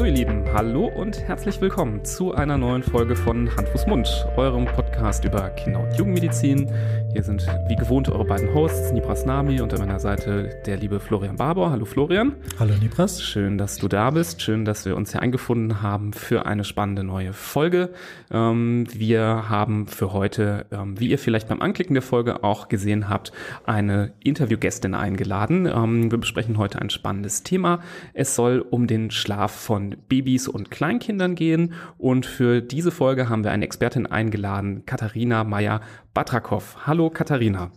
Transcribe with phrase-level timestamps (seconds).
[0.00, 4.08] So ihr Lieben, hallo und herzlich willkommen zu einer neuen Folge von Hand, Fuß, Mund,
[4.38, 6.72] eurem Podcast über Kinder- und Jugendmedizin.
[7.12, 11.00] Hier sind wie gewohnt eure beiden Hosts, Nibras Nami und an meiner Seite der liebe
[11.00, 11.70] Florian Barbour.
[11.70, 12.32] Hallo Florian.
[12.58, 13.22] Hallo Nibras.
[13.22, 14.40] Schön, dass du da bist.
[14.40, 17.90] Schön, dass wir uns hier eingefunden haben für eine spannende neue Folge.
[18.30, 23.10] Ähm, wir haben für heute, ähm, wie ihr vielleicht beim Anklicken der Folge auch gesehen
[23.10, 23.32] habt,
[23.66, 25.66] eine Interviewgästin eingeladen.
[25.66, 27.80] Ähm, wir besprechen heute ein spannendes Thema.
[28.14, 31.74] Es soll um den Schlaf von Babys und Kleinkindern gehen.
[31.98, 36.86] Und für diese Folge haben wir eine Expertin eingeladen, Katharina Meyer-Batrakow.
[36.86, 37.70] Hallo Katharina.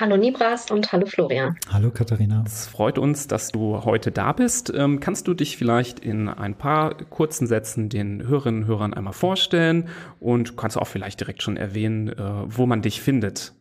[0.00, 1.56] Hallo Nibras und hallo Florian.
[1.72, 2.44] Hallo Katharina.
[2.46, 4.72] Es freut uns, dass du heute da bist.
[4.72, 9.12] Ähm, kannst du dich vielleicht in ein paar kurzen Sätzen den Hörerinnen und Hörern einmal
[9.12, 9.88] vorstellen
[10.20, 12.14] und kannst auch vielleicht direkt schon erwähnen, äh,
[12.46, 13.54] wo man dich findet?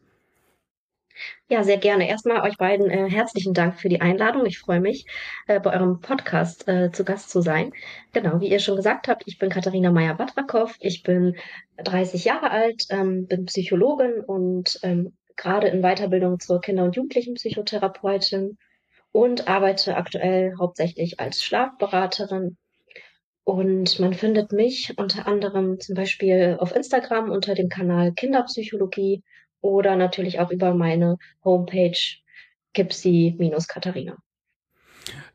[1.50, 2.08] Ja, sehr gerne.
[2.10, 4.46] Erstmal euch beiden äh, herzlichen Dank für die Einladung.
[4.46, 5.06] Ich freue mich,
[5.48, 7.72] äh, bei eurem Podcast äh, zu Gast zu sein.
[8.14, 10.76] Genau, wie ihr schon gesagt habt, ich bin Katharina Meyer-Batrakow.
[10.80, 11.36] Ich bin
[11.78, 18.58] 30 Jahre alt, ähm, bin Psychologin und ähm, gerade in Weiterbildung zur Kinder- und Jugendlichenpsychotherapeutin
[19.12, 22.58] und arbeite aktuell hauptsächlich als Schlafberaterin.
[23.44, 29.24] Und man findet mich unter anderem zum Beispiel auf Instagram unter dem Kanal Kinderpsychologie
[29.68, 31.98] oder natürlich auch über meine Homepage
[32.74, 34.18] Gipsy-Katharina.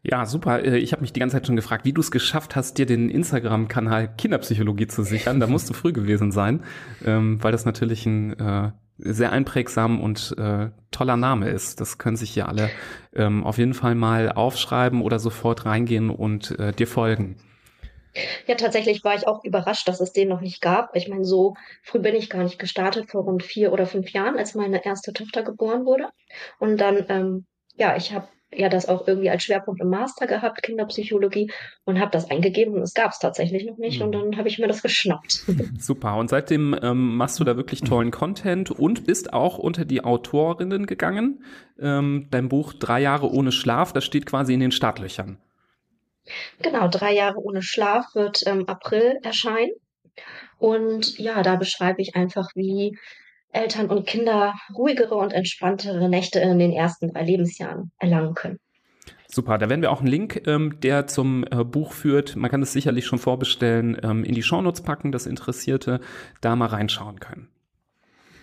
[0.03, 0.65] Ja, super.
[0.65, 2.87] Äh, ich habe mich die ganze Zeit schon gefragt, wie du es geschafft hast, dir
[2.87, 5.41] den Instagram-Kanal Kinderpsychologie zu sichern.
[5.41, 6.65] Da musst du früh gewesen sein,
[7.05, 11.81] ähm, weil das natürlich ein äh, sehr einprägsam und äh, toller Name ist.
[11.81, 12.71] Das können sich hier alle
[13.15, 17.37] ähm, auf jeden Fall mal aufschreiben oder sofort reingehen und äh, dir folgen.
[18.47, 20.95] Ja, tatsächlich war ich auch überrascht, dass es den noch nicht gab.
[20.95, 24.39] Ich meine, so früh bin ich gar nicht gestartet, vor rund vier oder fünf Jahren,
[24.39, 26.09] als meine erste Tochter geboren wurde.
[26.59, 30.63] Und dann, ähm, ja, ich habe ja das auch irgendwie als Schwerpunkt im Master gehabt,
[30.63, 31.51] Kinderpsychologie,
[31.85, 34.01] und habe das eingegeben und es gab es tatsächlich noch nicht.
[34.01, 34.07] Mhm.
[34.07, 35.45] Und dann habe ich mir das geschnappt.
[35.79, 36.17] Super.
[36.17, 40.87] Und seitdem ähm, machst du da wirklich tollen Content und bist auch unter die Autorinnen
[40.87, 41.43] gegangen.
[41.81, 45.39] Ähm, dein Buch Drei Jahre ohne Schlaf, das steht quasi in den Startlöchern.
[46.61, 49.73] Genau, drei Jahre ohne Schlaf wird im April erscheinen.
[50.59, 52.97] Und ja, da beschreibe ich einfach, wie
[53.51, 58.59] Eltern und Kinder ruhigere und entspanntere Nächte in den ersten drei Lebensjahren erlangen können.
[59.27, 62.37] Super, da werden wir auch einen Link, ähm, der zum äh, Buch führt.
[62.37, 66.01] Man kann es sicherlich schon vorbestellen, ähm, in die Shownotes packen, dass Interessierte
[66.43, 67.49] da mal reinschauen können.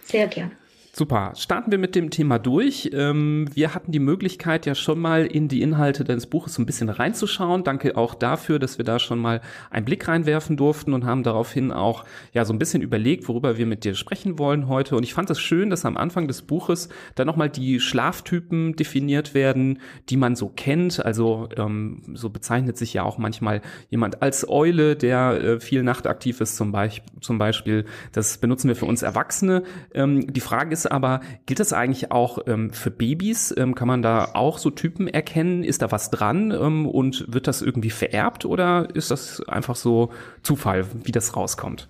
[0.02, 0.52] Sehr gerne.
[1.00, 1.32] Super.
[1.38, 2.90] Starten wir mit dem Thema durch.
[2.92, 6.66] Ähm, wir hatten die Möglichkeit ja schon mal in die Inhalte deines Buches so ein
[6.66, 7.64] bisschen reinzuschauen.
[7.64, 9.40] Danke auch dafür, dass wir da schon mal
[9.72, 13.66] einen Blick reinwerfen durften und haben daraufhin auch ja so ein bisschen überlegt, worüber wir
[13.66, 14.98] mit dir sprechen wollen heute.
[14.98, 19.34] Und ich fand es schön, dass am Anfang des Buches dann nochmal die Schlaftypen definiert
[19.34, 21.06] werden, die man so kennt.
[21.06, 26.42] Also ähm, so bezeichnet sich ja auch manchmal jemand als Eule, der äh, viel nachtaktiv
[26.42, 26.90] ist zum, Be
[27.22, 27.86] zum Beispiel.
[28.12, 29.64] Das benutzen wir für uns Erwachsene.
[29.94, 33.54] Ähm, die Frage ist aber, gilt das eigentlich auch ähm, für Babys?
[33.58, 35.64] Ähm, kann man da auch so Typen erkennen?
[35.64, 40.12] Ist da was dran ähm, und wird das irgendwie vererbt oder ist das einfach so
[40.44, 41.90] Zufall, wie das rauskommt?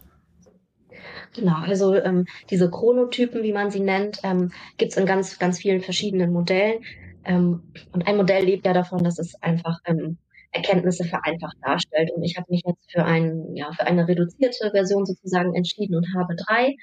[1.35, 5.59] Genau, also ähm, diese Chronotypen, wie man sie nennt, ähm, gibt es in ganz, ganz
[5.59, 6.83] vielen verschiedenen Modellen.
[7.23, 7.61] Ähm,
[7.91, 10.17] und ein Modell lebt ja davon, dass es einfach ähm,
[10.51, 12.11] Erkenntnisse vereinfacht darstellt.
[12.11, 16.07] Und ich habe mich jetzt für, ein, ja, für eine reduzierte Version sozusagen entschieden und
[16.15, 16.75] habe drei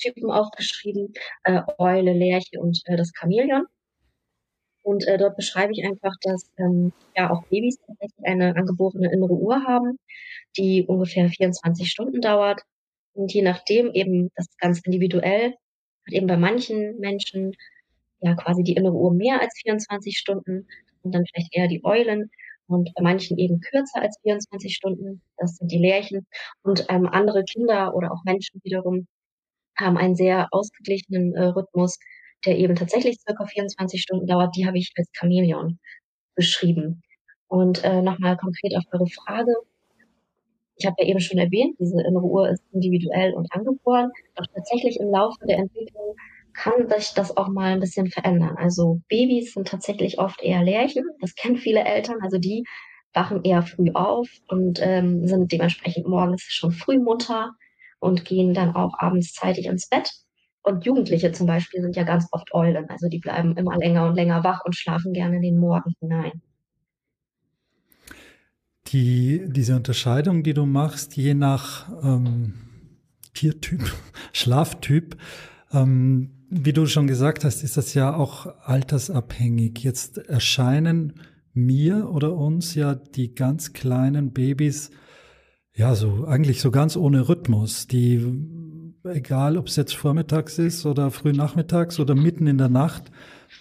[0.00, 1.12] Typen aufgeschrieben,
[1.44, 3.66] äh, Eule, Lerche und äh, das Chamäleon.
[4.82, 9.34] Und äh, dort beschreibe ich einfach, dass ähm, ja auch Babys tatsächlich eine angeborene innere
[9.34, 9.98] Uhr haben,
[10.56, 12.62] die ungefähr 24 Stunden dauert.
[13.14, 15.50] Und je nachdem eben, das ist ganz individuell,
[16.06, 17.54] hat eben bei manchen Menschen
[18.20, 20.66] ja quasi die innere Uhr mehr als 24 Stunden
[21.02, 22.30] und dann vielleicht eher die Eulen
[22.72, 25.22] und bei manchen eben kürzer als 24 Stunden.
[25.36, 26.26] Das sind die Lärchen.
[26.62, 29.06] Und ähm, andere Kinder oder auch Menschen wiederum
[29.78, 31.98] haben einen sehr ausgeglichenen äh, Rhythmus,
[32.44, 34.56] der eben tatsächlich circa 24 Stunden dauert.
[34.56, 35.78] Die habe ich als Chamäleon
[36.34, 37.02] beschrieben.
[37.48, 39.52] Und äh, nochmal konkret auf eure Frage.
[40.76, 44.10] Ich habe ja eben schon erwähnt, diese innere Uhr ist individuell und angeboren.
[44.34, 46.16] Doch tatsächlich im Laufe der Entwicklung
[46.54, 48.56] kann sich das auch mal ein bisschen verändern.
[48.56, 51.04] Also Babys sind tatsächlich oft eher Lärchen.
[51.20, 52.16] Das kennen viele Eltern.
[52.22, 52.64] Also die
[53.12, 57.52] wachen eher früh auf und ähm, sind dementsprechend morgens schon früh munter
[58.00, 60.10] und gehen dann auch abends zeitig ins Bett.
[60.62, 62.88] Und Jugendliche zum Beispiel sind ja ganz oft Eulen.
[62.88, 66.40] Also die bleiben immer länger und länger wach und schlafen gerne in den Morgen hinein.
[68.92, 72.54] die, diese Unterscheidung, die du machst, je nach ähm,
[73.34, 73.80] Tiertyp,
[74.32, 75.16] Schlaftyp,
[75.72, 79.78] ähm, wie du schon gesagt hast, ist das ja auch altersabhängig.
[79.78, 81.14] Jetzt erscheinen
[81.54, 84.90] mir oder uns ja die ganz kleinen Babys
[85.74, 88.20] ja so eigentlich so ganz ohne Rhythmus, die
[89.04, 93.10] egal ob es jetzt vormittags ist oder früh nachmittags oder mitten in der Nacht,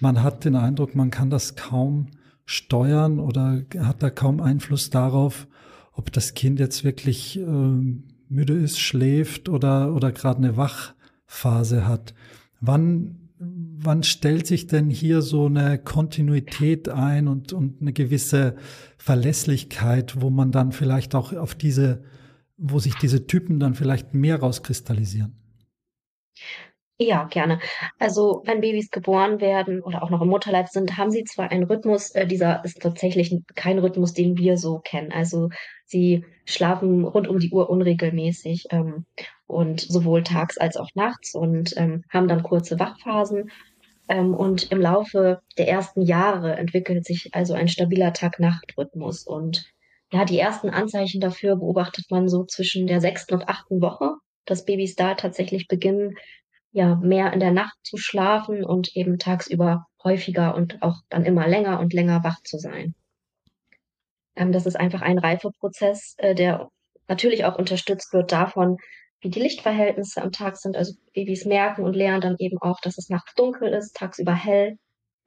[0.02, 2.08] man hat den Eindruck, man kann das kaum
[2.46, 5.48] steuern oder hat da kaum Einfluss darauf,
[5.94, 7.46] ob das Kind jetzt wirklich äh,
[8.30, 12.14] müde ist, schläft oder, oder gerade eine Wachphase hat.
[12.62, 18.56] Wann, wann stellt sich denn hier so eine Kontinuität ein und, und eine gewisse
[18.98, 22.04] Verlässlichkeit, wo man dann vielleicht auch auf diese,
[22.58, 25.36] wo sich diese Typen dann vielleicht mehr rauskristallisieren?
[27.00, 27.60] Ja, gerne.
[27.98, 31.64] Also wenn Babys geboren werden oder auch noch im Mutterleib sind, haben sie zwar einen
[31.64, 35.12] Rhythmus, äh, dieser ist tatsächlich kein Rhythmus, den wir so kennen.
[35.12, 35.50] Also
[35.86, 39.06] sie schlafen rund um die Uhr unregelmäßig ähm,
[39.48, 43.52] und sowohl tags als auch nachts und ähm, haben dann kurze Wachphasen.
[44.08, 49.26] Ähm, und im Laufe der ersten Jahre entwickelt sich also ein stabiler Tag-Nacht-Rhythmus.
[49.26, 49.66] Und
[50.12, 54.16] ja, die ersten Anzeichen dafür beobachtet man so zwischen der sechsten und achten Woche,
[54.46, 56.16] dass Babys da tatsächlich beginnen,
[56.74, 61.48] ja, mehr in der Nacht zu schlafen und eben tagsüber häufiger und auch dann immer
[61.48, 62.96] länger und länger wach zu sein.
[64.42, 66.70] Ähm, das ist einfach ein Reifeprozess, äh, der
[67.08, 68.78] natürlich auch unterstützt wird davon,
[69.22, 70.76] wie die Lichtverhältnisse am Tag sind.
[70.76, 74.78] Also Babys merken und lernen dann eben auch, dass es nachts dunkel ist, tagsüber hell.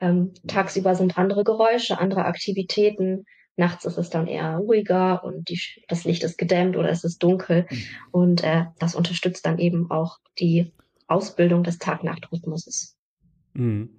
[0.01, 3.25] Ähm, tagsüber sind andere Geräusche, andere Aktivitäten.
[3.57, 7.23] Nachts ist es dann eher ruhiger und die, das Licht ist gedämmt oder es ist
[7.23, 7.67] dunkel.
[7.71, 7.85] Mhm.
[8.11, 10.73] Und äh, das unterstützt dann eben auch die
[11.07, 12.97] Ausbildung des Tag-Nacht-Rhythmuses.
[13.53, 13.91] Mhm.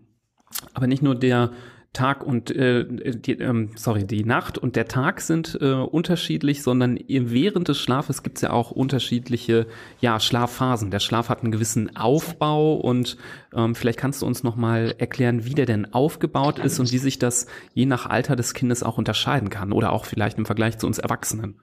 [0.74, 1.54] Aber nicht nur der
[1.96, 7.00] Tag und äh, die, ähm, sorry, die Nacht und der Tag sind äh, unterschiedlich, sondern
[7.08, 9.66] während des Schlafes gibt es ja auch unterschiedliche
[10.00, 10.92] ja, Schlafphasen.
[10.92, 13.18] Der Schlaf hat einen gewissen Aufbau und
[13.56, 17.18] ähm, vielleicht kannst du uns nochmal erklären, wie der denn aufgebaut ist und wie sich
[17.18, 20.86] das je nach Alter des Kindes auch unterscheiden kann oder auch vielleicht im Vergleich zu
[20.86, 21.60] uns Erwachsenen.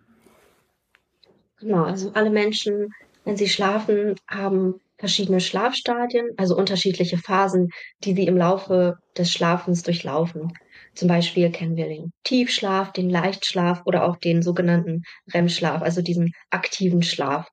[1.61, 2.93] Genau, also alle Menschen,
[3.25, 7.71] wenn sie schlafen, haben verschiedene Schlafstadien, also unterschiedliche Phasen,
[8.05, 10.53] die sie im Laufe des Schlafens durchlaufen.
[10.95, 15.03] Zum Beispiel kennen wir den Tiefschlaf, den Leichtschlaf oder auch den sogenannten
[15.35, 17.49] REM-Schlaf, also diesen aktiven Schlaf.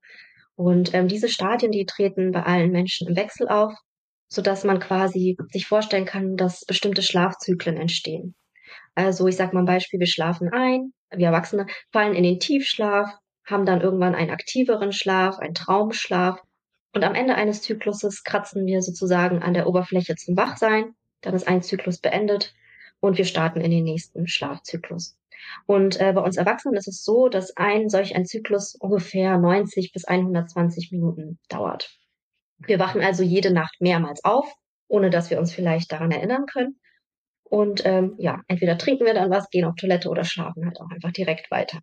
[0.56, 3.74] Und ähm, diese Stadien, die treten bei allen Menschen im Wechsel auf,
[4.28, 8.36] so dass man quasi sich vorstellen kann, dass bestimmte Schlafzyklen entstehen.
[8.94, 13.10] Also ich sage mal ein Beispiel, wir schlafen ein, wir Erwachsene fallen in den Tiefschlaf,
[13.44, 16.40] haben dann irgendwann einen aktiveren Schlaf, einen Traumschlaf
[16.94, 20.96] und am Ende eines Zykluses kratzen wir sozusagen an der Oberfläche zum Wachsein.
[21.22, 22.54] Dann ist ein Zyklus beendet
[23.00, 25.18] und wir starten in den nächsten Schlafzyklus.
[25.66, 29.92] Und äh, bei uns Erwachsenen ist es so, dass ein solch ein Zyklus ungefähr 90
[29.94, 31.96] bis 120 Minuten dauert.
[32.58, 34.52] Wir wachen also jede Nacht mehrmals auf,
[34.88, 36.80] ohne dass wir uns vielleicht daran erinnern können.
[37.44, 40.90] Und ähm, ja, entweder trinken wir dann was, gehen auf Toilette oder schlafen halt auch
[40.92, 41.80] einfach direkt weiter.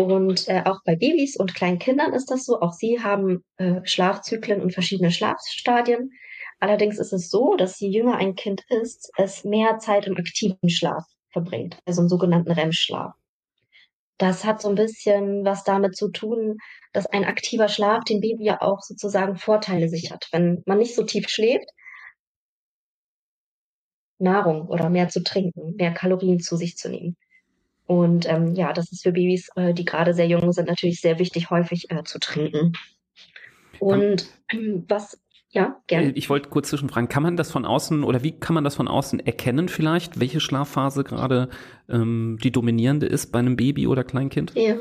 [0.00, 2.60] Und äh, auch bei Babys und kleinen Kindern ist das so.
[2.60, 6.12] Auch sie haben äh, Schlafzyklen und verschiedene Schlafstadien.
[6.60, 10.68] Allerdings ist es so, dass je jünger ein Kind ist, es mehr Zeit im aktiven
[10.68, 13.12] Schlaf verbringt, also im sogenannten REM-Schlaf.
[14.18, 16.58] Das hat so ein bisschen was damit zu tun,
[16.92, 20.28] dass ein aktiver Schlaf dem Baby ja auch sozusagen Vorteile sichert.
[20.32, 21.68] Wenn man nicht so tief schläft,
[24.20, 27.16] Nahrung oder mehr zu trinken, mehr Kalorien zu sich zu nehmen.
[27.88, 31.18] Und ähm, ja, das ist für Babys, äh, die gerade sehr jung sind, natürlich sehr
[31.18, 32.74] wichtig, häufig äh, zu trinken.
[33.78, 35.18] Und ähm, was,
[35.48, 36.10] ja, gerne.
[36.10, 38.88] Ich wollte kurz zwischenfragen, kann man das von außen oder wie kann man das von
[38.88, 41.48] außen erkennen vielleicht, welche Schlafphase gerade
[41.88, 44.52] ähm, die dominierende ist bei einem Baby oder Kleinkind?
[44.54, 44.76] Ja,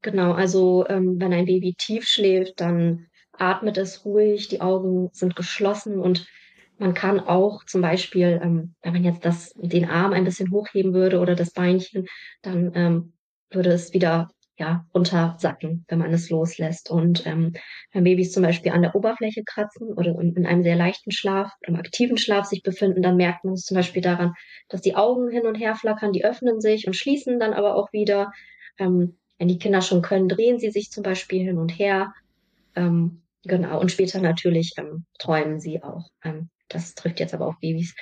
[0.00, 0.34] genau.
[0.34, 5.98] Also ähm, wenn ein Baby tief schläft, dann atmet es ruhig, die Augen sind geschlossen
[5.98, 6.28] und
[6.78, 10.94] man kann auch zum Beispiel, ähm, wenn man jetzt das, den Arm ein bisschen hochheben
[10.94, 12.06] würde oder das Beinchen,
[12.42, 13.12] dann ähm,
[13.50, 16.90] würde es wieder ja, runtersacken, wenn man es loslässt.
[16.90, 17.52] Und ähm,
[17.92, 21.76] wenn Babys zum Beispiel an der Oberfläche kratzen oder in einem sehr leichten Schlaf, im
[21.76, 24.34] aktiven Schlaf sich befinden, dann merkt man es zum Beispiel daran,
[24.68, 27.92] dass die Augen hin und her flackern, die öffnen sich und schließen dann aber auch
[27.92, 28.32] wieder.
[28.78, 32.12] Ähm, wenn die Kinder schon können, drehen sie sich zum Beispiel hin und her.
[32.74, 36.08] Ähm, genau, und später natürlich ähm, träumen sie auch.
[36.24, 37.94] Ähm, das trifft jetzt aber auf Babys.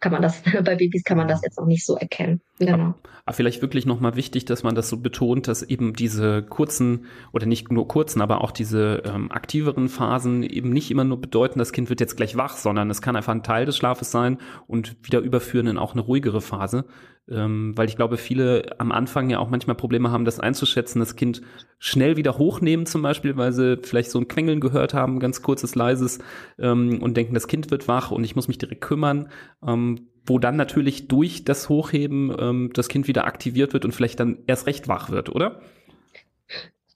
[0.00, 2.40] Kann man das, bei Babys kann man das jetzt noch nicht so erkennen.
[2.58, 2.94] Genau.
[3.24, 7.46] Aber vielleicht wirklich nochmal wichtig, dass man das so betont, dass eben diese kurzen oder
[7.46, 11.72] nicht nur kurzen, aber auch diese ähm, aktiveren Phasen eben nicht immer nur bedeuten, das
[11.72, 14.96] Kind wird jetzt gleich wach, sondern es kann einfach ein Teil des Schlafes sein und
[15.02, 16.84] wieder überführen in auch eine ruhigere Phase.
[17.30, 21.14] Ähm, weil ich glaube, viele am Anfang ja auch manchmal Probleme haben, das einzuschätzen, das
[21.14, 21.40] Kind
[21.78, 25.74] schnell wieder hochnehmen zum Beispiel, weil sie vielleicht so ein Quengeln gehört haben, ganz kurzes,
[25.76, 26.18] leises
[26.58, 29.28] ähm, und denken, das Kind wird wach und ich muss mich direkt kümmern,
[29.66, 34.18] ähm, wo dann natürlich durch das Hochheben ähm, das Kind wieder aktiviert wird und vielleicht
[34.18, 35.60] dann erst recht wach wird, oder?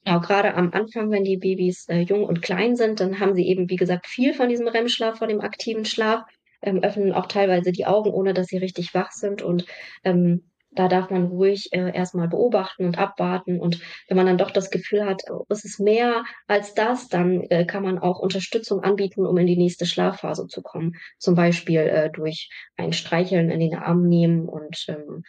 [0.05, 3.47] Genau, gerade am Anfang, wenn die Babys äh, jung und klein sind, dann haben sie
[3.47, 6.23] eben, wie gesagt, viel von diesem REM-Schlaf, von dem aktiven Schlaf
[6.63, 9.43] ähm, öffnen auch teilweise die Augen, ohne dass sie richtig wach sind.
[9.43, 9.67] Und
[10.05, 13.59] ähm, da darf man ruhig äh, erstmal beobachten und abwarten.
[13.59, 17.43] Und wenn man dann doch das Gefühl hat, oh, es ist mehr als das, dann
[17.51, 20.93] äh, kann man auch Unterstützung anbieten, um in die nächste Schlafphase zu kommen.
[21.19, 25.23] Zum Beispiel äh, durch ein Streicheln in den Arm nehmen und ähm,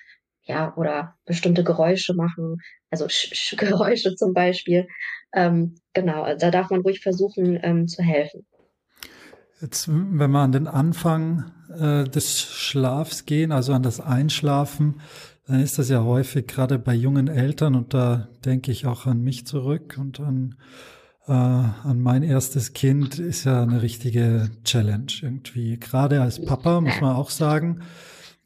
[0.44, 2.58] ja, oder bestimmte Geräusche machen,
[2.90, 4.88] also Sch Sch Geräusche zum Beispiel.
[5.34, 8.46] Ähm, genau, da darf man ruhig versuchen ähm, zu helfen.
[9.62, 15.02] Jetzt, wenn wir an den Anfang äh, des Schlafs gehen, also an das Einschlafen,
[15.48, 19.22] dann ist das ja häufig gerade bei jungen Eltern und da denke ich auch an
[19.22, 20.56] mich zurück und an,
[21.26, 25.80] äh, an mein erstes Kind ist ja eine richtige Challenge irgendwie.
[25.80, 27.80] Gerade als Papa muss man auch sagen,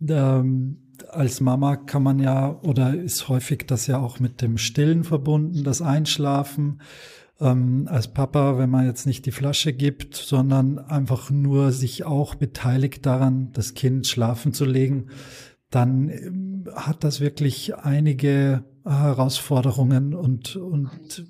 [0.07, 0.77] ähm,
[1.09, 5.63] als Mama kann man ja oder ist häufig das ja auch mit dem Stillen verbunden,
[5.63, 6.79] das Einschlafen
[7.41, 12.35] ähm, als Papa, wenn man jetzt nicht die Flasche gibt, sondern einfach nur sich auch
[12.35, 15.07] beteiligt daran, das Kind schlafen zu legen,
[15.71, 21.27] dann ähm, hat das wirklich einige Herausforderungen und, und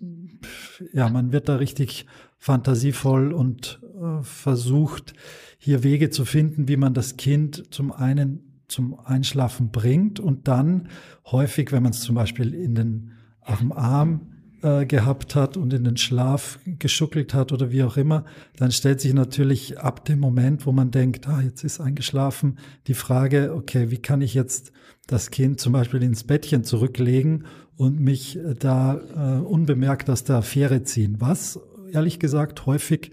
[0.93, 2.05] ja, man wird da richtig
[2.37, 5.13] fantasievoll und äh, versucht,
[5.57, 10.87] hier Wege zu finden, wie man das Kind zum einen zum Einschlafen bringt und dann
[11.25, 14.30] häufig, wenn man es zum Beispiel in den, auf dem Arm
[14.61, 18.25] äh, gehabt hat und in den Schlaf geschuckelt hat oder wie auch immer,
[18.57, 22.93] dann stellt sich natürlich ab dem Moment, wo man denkt, ah, jetzt ist eingeschlafen, die
[22.93, 24.71] Frage, okay, wie kann ich jetzt
[25.07, 30.37] das Kind zum Beispiel ins Bettchen zurücklegen und mich äh, da äh, unbemerkt aus der
[30.37, 31.59] Affäre ziehen, was
[31.91, 33.11] ehrlich gesagt häufig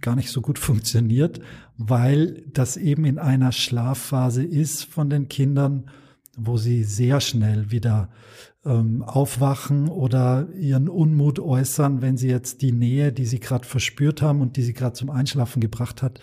[0.00, 1.40] gar nicht so gut funktioniert,
[1.76, 5.90] weil das eben in einer Schlafphase ist von den Kindern,
[6.36, 8.08] wo sie sehr schnell wieder
[8.64, 14.22] ähm, aufwachen oder ihren Unmut äußern, wenn sie jetzt die Nähe, die sie gerade verspürt
[14.22, 16.20] haben und die sie gerade zum Einschlafen gebracht hat,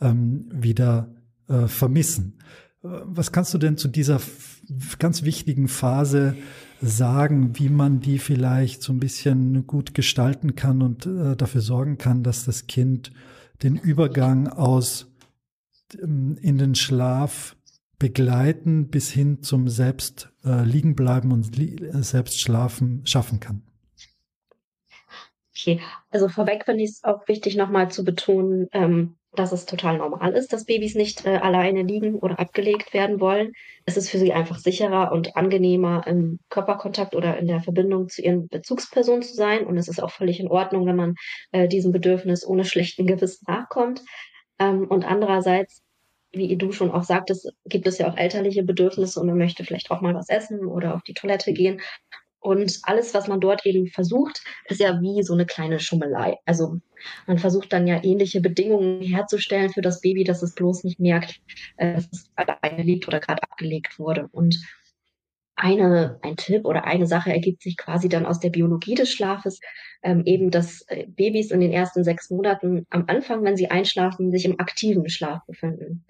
[0.00, 1.14] ähm, wieder
[1.48, 2.38] äh, vermissen.
[2.82, 4.20] Äh, was kannst du denn zu dieser
[4.98, 6.36] ganz wichtigen Phase
[6.82, 11.98] sagen, wie man die vielleicht so ein bisschen gut gestalten kann und äh, dafür sorgen
[11.98, 13.12] kann, dass das Kind
[13.62, 15.14] den Übergang aus
[16.02, 17.55] ähm, in den Schlaf
[17.98, 23.62] begleiten bis hin zum selbst äh, liegen bleiben und li äh, selbst schlafen schaffen kann.
[25.58, 29.98] Okay, also vorweg finde ich es auch wichtig, nochmal zu betonen, ähm, dass es total
[29.98, 33.52] normal ist, dass Babys nicht äh, alleine liegen oder abgelegt werden wollen.
[33.84, 38.22] Es ist für sie einfach sicherer und angenehmer, im Körperkontakt oder in der Verbindung zu
[38.22, 39.66] ihren Bezugspersonen zu sein.
[39.66, 41.14] Und es ist auch völlig in Ordnung, wenn man
[41.52, 44.02] äh, diesem Bedürfnis ohne schlechten Gewissen nachkommt.
[44.58, 45.82] Ähm, und andererseits
[46.36, 49.90] wie du schon auch sagtest, gibt es ja auch elterliche Bedürfnisse und man möchte vielleicht
[49.90, 51.80] auch mal was essen oder auf die Toilette gehen.
[52.46, 56.36] Und alles, was man dort eben versucht, ist ja wie so eine kleine Schummelei.
[56.44, 56.78] Also
[57.26, 61.40] man versucht dann ja ähnliche Bedingungen herzustellen für das Baby, dass es bloß nicht merkt,
[61.76, 64.28] äh, dass es alleine liegt oder gerade abgelegt wurde.
[64.30, 64.60] Und
[65.56, 69.58] eine, ein Tipp oder eine Sache ergibt sich quasi dann aus der Biologie des Schlafes,
[70.04, 74.30] ähm, eben, dass äh, Babys in den ersten sechs Monaten am Anfang, wenn sie einschlafen,
[74.30, 76.04] sich im aktiven Schlaf befinden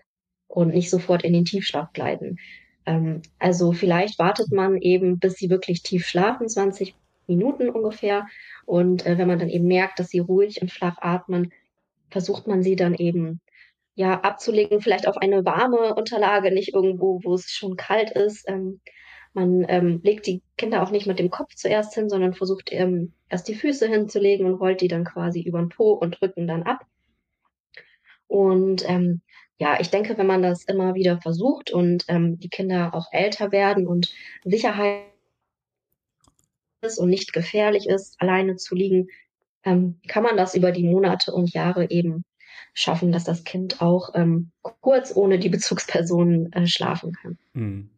[0.56, 2.38] und nicht sofort in den Tiefschlaf gleiten.
[2.86, 6.94] Ähm, also vielleicht wartet man eben, bis sie wirklich tief schlafen, 20
[7.26, 8.26] Minuten ungefähr.
[8.64, 11.52] Und äh, wenn man dann eben merkt, dass sie ruhig und flach atmen,
[12.08, 13.40] versucht man sie dann eben
[13.96, 18.48] ja abzulegen, vielleicht auf eine warme Unterlage, nicht irgendwo, wo es schon kalt ist.
[18.48, 18.80] Ähm,
[19.34, 23.12] man ähm, legt die Kinder auch nicht mit dem Kopf zuerst hin, sondern versucht ähm,
[23.28, 26.62] erst die Füße hinzulegen und rollt die dann quasi über den Po und Rücken dann
[26.62, 26.86] ab.
[28.26, 29.20] Und ähm,
[29.58, 33.52] ja, ich denke, wenn man das immer wieder versucht und ähm, die Kinder auch älter
[33.52, 34.12] werden und
[34.44, 35.04] Sicherheit
[36.82, 39.08] ist und nicht gefährlich ist, alleine zu liegen,
[39.64, 42.24] ähm, kann man das über die Monate und Jahre eben
[42.74, 47.38] schaffen, dass das Kind auch ähm, kurz ohne die Bezugsperson äh, schlafen kann.
[47.54, 47.90] Mhm.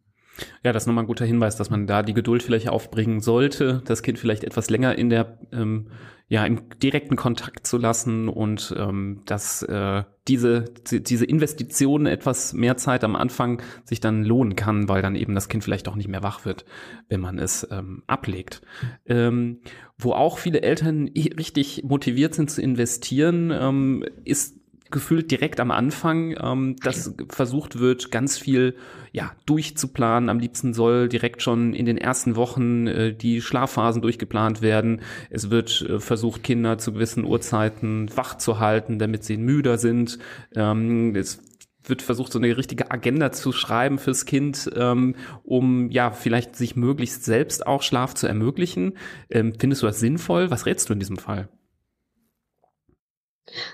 [0.64, 3.82] Ja, das ist nochmal ein guter Hinweis, dass man da die Geduld vielleicht aufbringen sollte,
[3.84, 5.88] das Kind vielleicht etwas länger in der, ähm,
[6.28, 12.76] ja, im direkten Kontakt zu lassen und ähm, dass äh, diese, diese Investition etwas mehr
[12.76, 16.08] Zeit am Anfang sich dann lohnen kann, weil dann eben das Kind vielleicht auch nicht
[16.08, 16.66] mehr wach wird,
[17.08, 18.60] wenn man es ähm, ablegt.
[19.06, 19.60] Ähm,
[19.96, 24.57] wo auch viele Eltern richtig motiviert sind zu investieren, ähm, ist
[24.90, 28.76] gefühlt direkt am Anfang, ähm, dass versucht wird, ganz viel
[29.12, 30.28] ja durchzuplanen.
[30.28, 35.00] Am liebsten soll direkt schon in den ersten Wochen äh, die Schlafphasen durchgeplant werden.
[35.30, 40.18] Es wird äh, versucht, Kinder zu gewissen Uhrzeiten wach zu halten, damit sie müder sind.
[40.54, 41.42] Ähm, es
[41.84, 46.76] wird versucht, so eine richtige Agenda zu schreiben fürs Kind, ähm, um ja vielleicht sich
[46.76, 48.94] möglichst selbst auch Schlaf zu ermöglichen.
[49.30, 50.50] Ähm, findest du das sinnvoll?
[50.50, 51.48] Was rätst du in diesem Fall?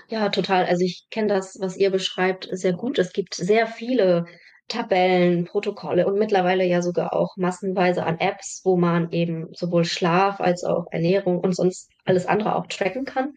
[0.07, 0.65] Ja, total.
[0.65, 2.99] Also ich kenne das, was ihr beschreibt, sehr gut.
[2.99, 4.25] Es gibt sehr viele
[4.67, 10.39] Tabellen, Protokolle und mittlerweile ja sogar auch massenweise an Apps, wo man eben sowohl Schlaf
[10.41, 13.33] als auch Ernährung und sonst alles andere auch tracken kann.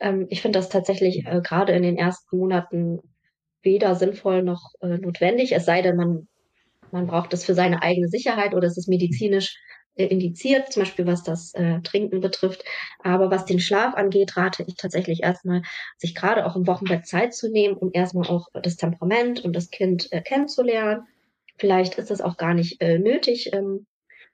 [0.00, 2.98] Ähm, ich finde das tatsächlich äh, gerade in den ersten Monaten
[3.62, 6.28] weder sinnvoll noch äh, notwendig, es sei denn, man,
[6.92, 9.56] man braucht es für seine eigene Sicherheit oder es ist medizinisch
[10.04, 12.64] indiziert, zum Beispiel was das äh, Trinken betrifft.
[13.02, 15.62] Aber was den Schlaf angeht, rate ich tatsächlich erstmal,
[15.96, 19.70] sich gerade auch im Wochenbett Zeit zu nehmen, um erstmal auch das Temperament und das
[19.70, 21.06] Kind äh, kennenzulernen.
[21.58, 23.86] Vielleicht ist es auch gar nicht äh, nötig, ähm,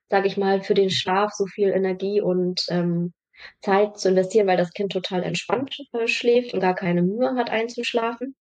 [0.09, 3.13] sage ich mal, für den Schlaf so viel Energie und ähm,
[3.61, 7.51] Zeit zu investieren, weil das Kind total entspannt äh, schläft und gar keine Mühe hat
[7.51, 8.35] einzuschlafen.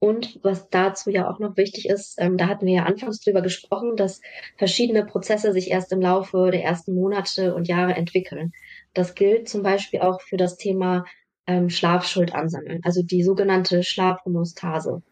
[0.00, 3.42] Und was dazu ja auch noch wichtig ist, ähm, da hatten wir ja anfangs drüber
[3.42, 4.20] gesprochen, dass
[4.56, 8.52] verschiedene Prozesse sich erst im Laufe der ersten Monate und Jahre entwickeln.
[8.94, 11.04] Das gilt zum Beispiel auch für das Thema
[11.48, 15.02] ähm, Schlafschuld ansammeln, also die sogenannte Schlafhomostase.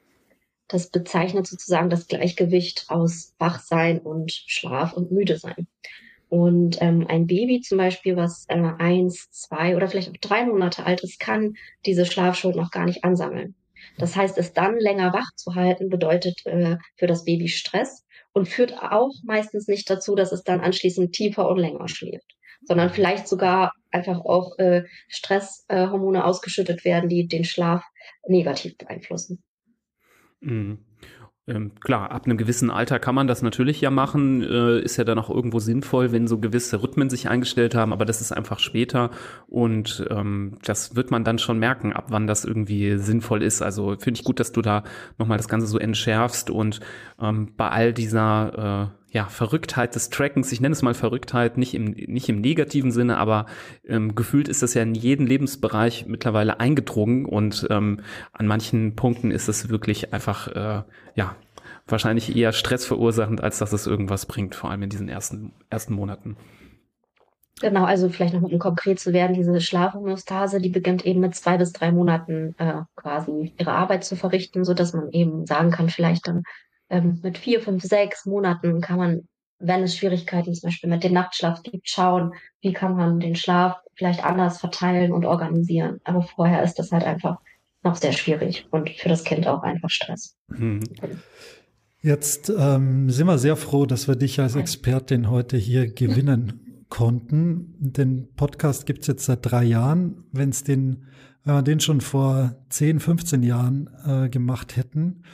[0.69, 5.67] Das bezeichnet sozusagen das Gleichgewicht aus Wachsein und Schlaf und müde sein.
[6.29, 10.85] Und ähm, ein Baby zum Beispiel, was äh, eins, zwei oder vielleicht auch drei Monate
[10.85, 13.55] alt ist, kann diese Schlafschuld noch gar nicht ansammeln.
[13.99, 18.49] Das heißt, es dann länger wach zu halten, bedeutet äh, für das Baby Stress und
[18.49, 23.29] führt auch meistens nicht dazu, dass es dann anschließend tiefer und länger schläft, sondern vielleicht
[23.29, 27.83] sogar einfach auch äh, Stresshormone ausgeschüttet werden, die den Schlaf
[28.27, 29.43] negativ beeinflussen.
[30.41, 30.85] Mhm.
[31.49, 35.05] Ähm, klar, ab einem gewissen Alter kann man das natürlich ja machen, äh, ist ja
[35.05, 38.59] dann auch irgendwo sinnvoll, wenn so gewisse Rhythmen sich eingestellt haben, aber das ist einfach
[38.59, 39.11] später
[39.47, 43.63] und ähm, das wird man dann schon merken, ab wann das irgendwie sinnvoll ist.
[43.63, 44.83] Also finde ich gut, dass du da
[45.19, 46.81] nochmal das Ganze so entschärfst und
[47.21, 51.73] ähm, bei all dieser äh, ja, Verrücktheit des Trackens, ich nenne es mal Verrücktheit, nicht
[51.73, 53.47] im, nicht im negativen Sinne, aber
[53.89, 58.01] ähm, gefühlt ist das ja in jeden Lebensbereich mittlerweile eingedrungen und ähm,
[58.35, 60.83] an manchen Punkten ist es wirklich einfach, äh,
[61.15, 61.35] ja,
[61.89, 65.95] wahrscheinlich eher Stress verursachend, als dass es irgendwas bringt, vor allem in diesen ersten, ersten
[65.95, 66.37] Monaten.
[67.63, 71.57] Genau, also vielleicht noch um konkret zu werden, diese Schlafhomöostase, die beginnt eben mit zwei
[71.57, 75.89] bis drei Monaten äh, quasi ihre Arbeit zu verrichten, so dass man eben sagen kann,
[75.89, 76.43] vielleicht dann
[76.91, 81.13] ähm, mit vier, fünf, sechs Monaten kann man, wenn es Schwierigkeiten zum Beispiel mit dem
[81.13, 86.01] Nachtschlaf gibt, schauen, wie kann man den Schlaf vielleicht anders verteilen und organisieren.
[86.05, 87.39] Aber vorher ist das halt einfach
[87.83, 90.37] noch sehr schwierig und für das Kind auch einfach Stress.
[90.49, 90.81] Mhm.
[92.03, 97.75] Jetzt ähm, sind wir sehr froh, dass wir dich als Expertin heute hier gewinnen konnten.
[97.79, 100.25] Den Podcast gibt's jetzt seit drei Jahren.
[100.31, 101.07] Wenn es den,
[101.45, 105.25] wenn wir den schon vor 10, 15 Jahren äh, gemacht hätten,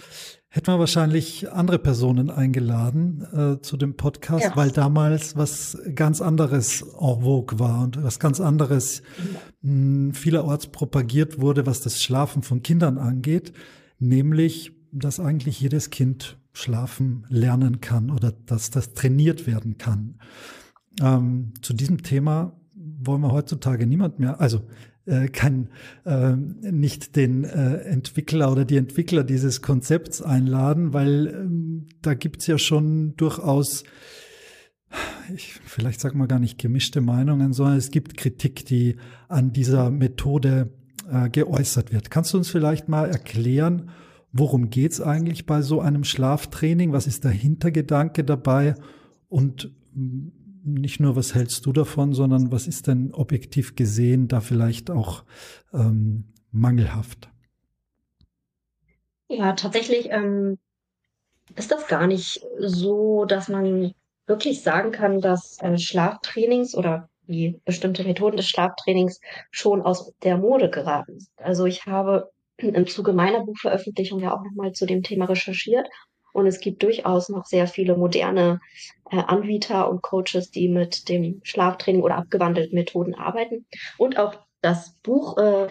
[0.54, 4.54] hätten wir wahrscheinlich andere Personen eingeladen äh, zu dem Podcast, ja.
[4.54, 9.02] weil damals was ganz anderes en vogue war und was ganz anderes
[9.62, 13.54] mh, vielerorts propagiert wurde, was das Schlafen von Kindern angeht,
[13.98, 20.18] nämlich, dass eigentlich jedes Kind schlafen lernen kann oder dass das trainiert werden kann.
[21.00, 24.60] Ähm, zu diesem Thema wollen wir heutzutage niemand mehr, also
[25.28, 25.68] kann
[26.04, 32.46] äh, nicht den äh, Entwickler oder die Entwickler dieses Konzepts einladen, weil ähm, da gibt's
[32.46, 33.82] ja schon durchaus,
[35.34, 38.96] ich, vielleicht sagen wir gar nicht gemischte Meinungen, sondern es gibt Kritik, die
[39.28, 40.70] an dieser Methode
[41.10, 42.10] äh, geäußert wird.
[42.10, 43.90] Kannst du uns vielleicht mal erklären,
[44.32, 46.92] worum geht's eigentlich bei so einem Schlaftraining?
[46.92, 48.76] Was ist der Hintergedanke dabei?
[49.28, 49.72] Und
[50.64, 55.24] nicht nur, was hältst du davon, sondern was ist denn objektiv gesehen da vielleicht auch
[55.72, 57.30] ähm, mangelhaft?
[59.28, 60.58] Ja, tatsächlich ähm,
[61.56, 63.92] ist das gar nicht so, dass man
[64.26, 69.20] wirklich sagen kann, dass äh, Schlaftrainings oder die bestimmte Methoden des Schlaftrainings
[69.50, 71.32] schon aus der Mode geraten sind.
[71.36, 75.88] Also ich habe im Zuge meiner Buchveröffentlichung ja auch nochmal zu dem Thema recherchiert
[76.32, 78.60] und es gibt durchaus noch sehr viele moderne
[79.10, 83.66] äh, Anbieter und Coaches, die mit dem Schlaftraining oder abgewandelten Methoden arbeiten.
[83.98, 85.68] Und auch das Buch, äh,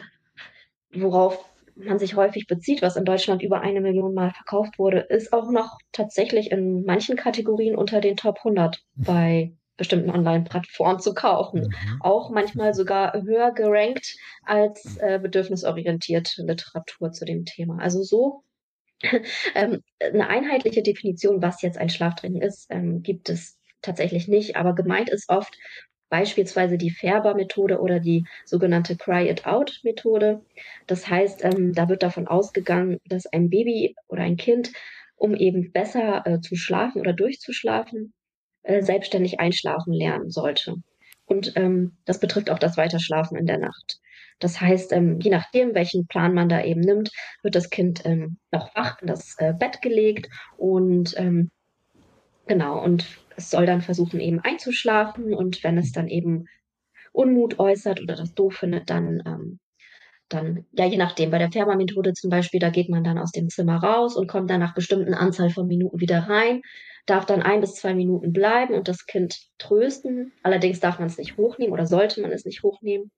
[0.93, 5.34] worauf man sich häufig bezieht, was in Deutschland über eine Million Mal verkauft wurde, ist
[5.34, 11.62] auch noch tatsächlich in manchen Kategorien unter den Top 100 bei bestimmten Online-Plattformen zu kaufen.
[11.62, 12.02] Mhm.
[12.02, 17.80] Auch manchmal sogar höher gerankt als äh, bedürfnisorientierte Literatur zu dem Thema.
[17.80, 18.43] Also so
[19.55, 24.75] ähm, eine einheitliche Definition, was jetzt ein Schlaftraining ist, ähm, gibt es tatsächlich nicht, aber
[24.75, 25.57] gemeint ist oft
[26.09, 30.41] beispielsweise die Färber-Methode oder die sogenannte Cry-It-Out-Methode.
[30.85, 34.71] Das heißt, ähm, da wird davon ausgegangen, dass ein Baby oder ein Kind,
[35.15, 38.13] um eben besser äh, zu schlafen oder durchzuschlafen,
[38.63, 40.75] äh, selbstständig einschlafen lernen sollte.
[41.31, 43.99] Und ähm, das betrifft auch das Weiterschlafen in der Nacht.
[44.39, 47.09] Das heißt, ähm, je nachdem, welchen Plan man da eben nimmt,
[47.41, 51.49] wird das Kind ähm, noch wach in das äh, Bett gelegt und ähm,
[52.47, 53.05] genau, und
[53.37, 55.33] es soll dann versuchen, eben einzuschlafen.
[55.33, 56.47] Und wenn es dann eben
[57.13, 59.59] Unmut äußert oder das doof findet, dann, ähm,
[60.27, 63.47] dann, ja, je nachdem, bei der Färbermethode zum Beispiel, da geht man dann aus dem
[63.47, 66.61] Zimmer raus und kommt dann nach bestimmten Anzahl von Minuten wieder rein,
[67.05, 70.31] darf dann ein bis zwei Minuten bleiben und das Kind trösten.
[70.43, 73.11] Allerdings darf man es nicht hochnehmen oder sollte man es nicht hochnehmen.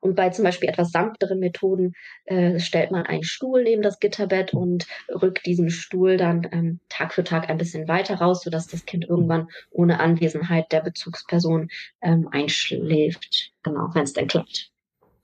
[0.00, 1.92] Und bei zum Beispiel etwas sanfteren Methoden
[2.24, 7.12] äh, stellt man einen Stuhl neben das Gitterbett und rückt diesen Stuhl dann ähm, Tag
[7.12, 11.68] für Tag ein bisschen weiter raus, sodass das Kind irgendwann ohne Anwesenheit der Bezugsperson
[12.00, 13.52] ähm, einschläft.
[13.62, 14.70] Genau, wenn es denn klappt.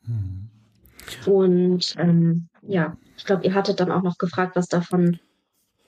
[0.03, 0.51] Mhm.
[1.27, 5.21] Und ähm, ja, ich glaube, ihr hattet dann auch noch gefragt, was davon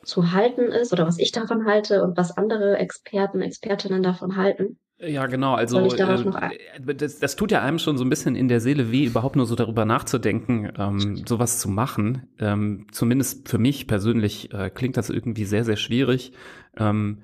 [0.06, 4.78] zu halten ist oder was ich davon halte und was andere Experten, Expertinnen davon halten.
[4.98, 5.54] Ja, genau.
[5.54, 9.04] Also äh, das, das tut ja einem schon so ein bisschen in der Seele weh,
[9.04, 12.28] überhaupt nur so darüber nachzudenken, ähm, sowas zu machen.
[12.38, 16.32] Ähm, zumindest für mich persönlich äh, klingt das irgendwie sehr, sehr schwierig.
[16.78, 17.22] Ähm,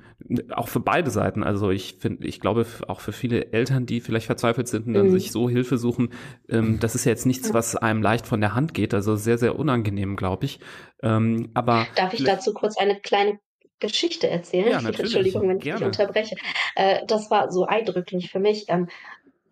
[0.55, 1.43] auch für beide Seiten.
[1.43, 5.07] Also ich finde, ich glaube auch für viele Eltern, die vielleicht verzweifelt sind und dann
[5.07, 5.13] mhm.
[5.13, 6.11] sich so Hilfe suchen,
[6.51, 8.93] ähm, das ist ja jetzt nichts, was einem leicht von der Hand geht.
[8.93, 10.61] Also sehr, sehr unangenehm, glaube ich.
[11.03, 13.39] Ähm, aber darf ich dazu kurz eine kleine
[13.83, 14.71] Geschichte erzählen.
[14.71, 16.37] Ja, Entschuldigung, wenn ich dich unterbreche.
[16.75, 18.67] Äh, das war so eindrücklich für mich.
[18.69, 18.89] Ähm,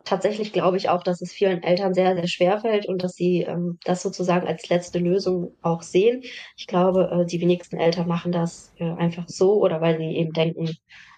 [0.04, 3.42] tatsächlich glaube ich auch, dass es vielen Eltern sehr, sehr schwer fällt und dass sie
[3.42, 6.22] ähm, das sozusagen als letzte Lösung auch sehen.
[6.56, 10.32] Ich glaube, äh, die wenigsten Eltern machen das äh, einfach so oder weil sie eben
[10.32, 10.70] denken,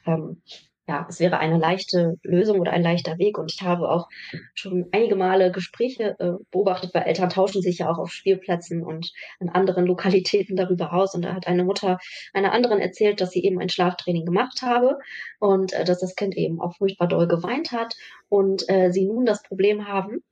[0.07, 0.43] ähm,
[0.89, 3.39] ja, es wäre eine leichte Lösung oder ein leichter Weg.
[3.39, 4.09] Und ich habe auch
[4.55, 9.13] schon einige Male Gespräche äh, beobachtet, weil Eltern tauschen sich ja auch auf Spielplätzen und
[9.41, 11.15] in anderen Lokalitäten darüber aus.
[11.15, 11.99] Und da hat eine Mutter
[12.33, 14.99] einer anderen erzählt, dass sie eben ein Schlaftraining gemacht habe
[15.39, 17.95] und äh, dass das Kind eben auch furchtbar doll geweint hat
[18.29, 20.23] und äh, sie nun das Problem haben,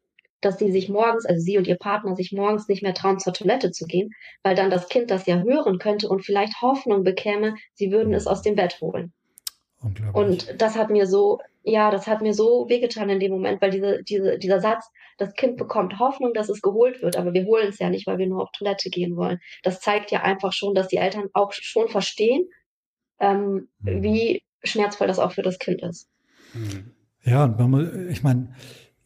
[0.40, 3.34] dass sie sich morgens, also sie und ihr Partner sich morgens nicht mehr trauen, zur
[3.34, 4.10] Toilette zu gehen,
[4.42, 8.26] weil dann das Kind das ja hören könnte und vielleicht Hoffnung bekäme, sie würden es
[8.26, 9.12] aus dem Bett holen.
[10.12, 13.70] Und das hat mir so, ja, das hat mir so wehgetan in dem Moment, weil
[13.70, 17.68] diese, diese, dieser Satz, das Kind bekommt Hoffnung, dass es geholt wird, aber wir holen
[17.68, 19.40] es ja nicht, weil wir nur auf Toilette gehen wollen.
[19.62, 22.48] Das zeigt ja einfach schon, dass die Eltern auch schon verstehen,
[23.20, 24.02] ähm, mhm.
[24.02, 26.08] wie schmerzvoll das auch für das Kind ist.
[26.52, 26.92] Mhm.
[27.24, 28.54] Ja, und man, ich meine,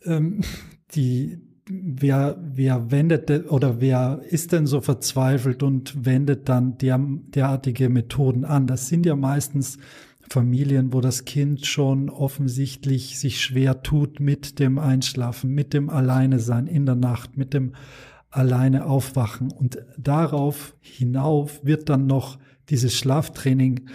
[0.05, 0.41] ähm,
[0.95, 7.89] die, wer, wer wendet oder wer ist denn so verzweifelt und wendet dann der, derartige
[7.89, 8.67] Methoden an?
[8.67, 9.79] Das sind ja meistens
[10.29, 16.39] Familien, wo das Kind schon offensichtlich sich schwer tut mit dem Einschlafen, mit dem Alleine
[16.39, 17.73] sein in der Nacht, mit dem
[18.31, 19.51] alleine aufwachen.
[19.51, 23.89] Und darauf hinauf wird dann noch dieses Schlaftraining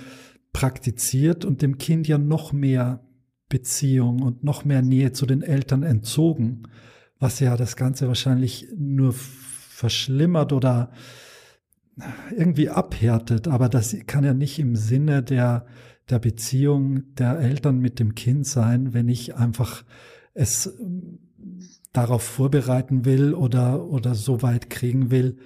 [0.53, 3.03] praktiziert und dem Kind ja noch mehr
[3.49, 6.63] Beziehung und noch mehr Nähe zu den Eltern entzogen,
[7.19, 10.91] was ja das Ganze wahrscheinlich nur verschlimmert oder
[12.35, 13.47] irgendwie abhärtet.
[13.47, 15.65] Aber das kann ja nicht im Sinne der
[16.09, 19.83] der Beziehung der Eltern mit dem Kind sein, wenn ich einfach
[20.33, 21.19] es ähm,
[21.93, 25.37] darauf vorbereiten will oder, oder so weit kriegen will,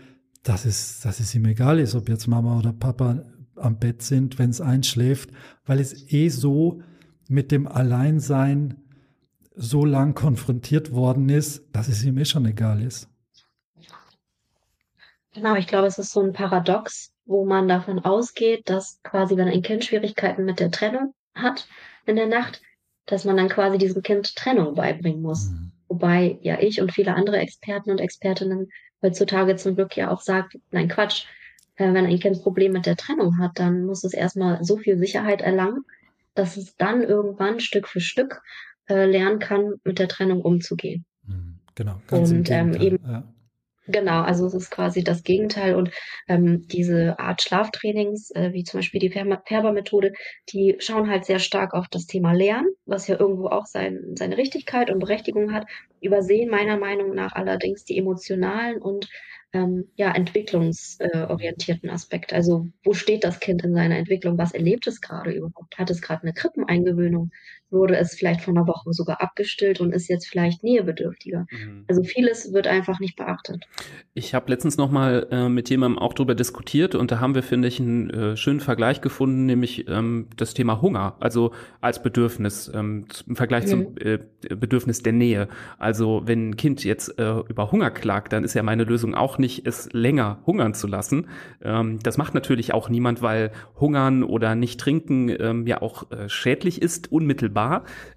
[0.44, 3.24] dass es, dass es ihm egal ist, ob jetzt Mama oder Papa
[3.56, 5.32] am Bett sind, wenn es einschläft,
[5.66, 6.82] weil es eh so
[7.30, 8.76] mit dem Alleinsein
[9.56, 13.08] so lang konfrontiert worden ist, dass es ihm eh schon egal ist.
[15.34, 19.48] Genau, ich glaube, es ist so ein Paradox, wo man davon ausgeht, dass quasi, wenn
[19.48, 21.68] ein Kind Schwierigkeiten mit der Trennung hat
[22.06, 22.62] in der Nacht,
[23.06, 25.50] dass man dann quasi diesem Kind Trennung beibringen muss.
[25.50, 25.72] Mhm.
[25.88, 28.70] Wobei ja ich und viele andere Experten und Expertinnen
[29.02, 31.26] heutzutage zum Glück ja auch sagt, nein Quatsch,
[31.76, 34.98] äh, wenn ein Kind Probleme mit der Trennung hat, dann muss es erstmal so viel
[34.98, 35.86] Sicherheit erlangen,
[36.36, 38.42] dass es dann irgendwann Stück für Stück
[38.90, 41.06] äh, lernen kann, mit der Trennung umzugehen.
[41.28, 41.60] Mhm.
[41.76, 42.02] Genau.
[42.08, 43.24] Ganz und ähm, eben ja.
[43.88, 45.92] Genau, also es ist quasi das Gegenteil und
[46.30, 50.14] ähm, diese Art Schlaftrainings, äh, wie zum Beispiel die Färber-Methode,
[50.54, 54.38] die schauen halt sehr stark auf das Thema Lernen, was ja irgendwo auch sein, seine
[54.38, 55.66] Richtigkeit und Berechtigung hat,
[56.00, 59.10] übersehen meiner Meinung nach allerdings die emotionalen und
[59.52, 62.32] ähm, ja, entwicklungsorientierten äh, Aspekt.
[62.34, 64.38] Also wo steht das Kind in seiner Entwicklung?
[64.38, 65.78] Was erlebt es gerade überhaupt?
[65.78, 67.32] Hat es gerade eine Krippeneingewöhnung?
[67.74, 71.48] Wurde es vielleicht vor einer Woche sogar abgestillt und ist jetzt vielleicht nähebedürftiger?
[71.50, 71.86] Mhm.
[71.88, 73.66] Also vieles wird einfach nicht beachtet.
[74.14, 77.42] Ich habe letztens noch mal äh, mit jemandem auch darüber diskutiert und da haben wir,
[77.42, 82.72] finde ich, einen äh, schönen Vergleich gefunden, nämlich ähm, das Thema Hunger, also als Bedürfnis
[82.74, 83.70] ähm, im Vergleich mhm.
[83.70, 84.20] zum äh,
[84.56, 85.48] Bedürfnis der Nähe.
[85.80, 89.40] Also wenn ein Kind jetzt äh, über Hunger klagt, dann ist ja meine Lösung auch
[89.40, 91.28] nicht, es länger hungern zu lassen.
[91.64, 96.30] Ähm, das macht natürlich auch niemand, weil Hungern oder nicht trinken ähm, ja auch äh,
[96.30, 97.63] schädlich ist, unmittelbar.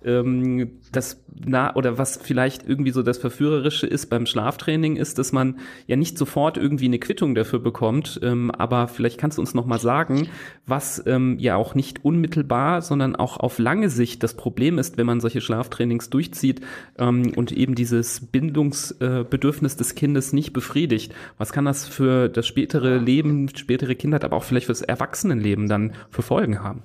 [0.04, 5.32] Ähm, das na oder was vielleicht irgendwie so das Verführerische ist beim Schlaftraining, ist, dass
[5.32, 8.20] man ja nicht sofort irgendwie eine Quittung dafür bekommt.
[8.22, 10.28] Ähm, aber vielleicht kannst du uns noch mal sagen,
[10.66, 15.06] was ähm, ja auch nicht unmittelbar, sondern auch auf lange Sicht das Problem ist, wenn
[15.06, 16.60] man solche Schlaftrainings durchzieht
[16.98, 21.14] ähm, und eben dieses Bindungsbedürfnis äh, des Kindes nicht befriedigt.
[21.38, 25.92] Was kann das für das spätere Leben, spätere Kindheit, aber auch vielleicht fürs Erwachsenenleben dann
[26.10, 26.82] für Folgen haben?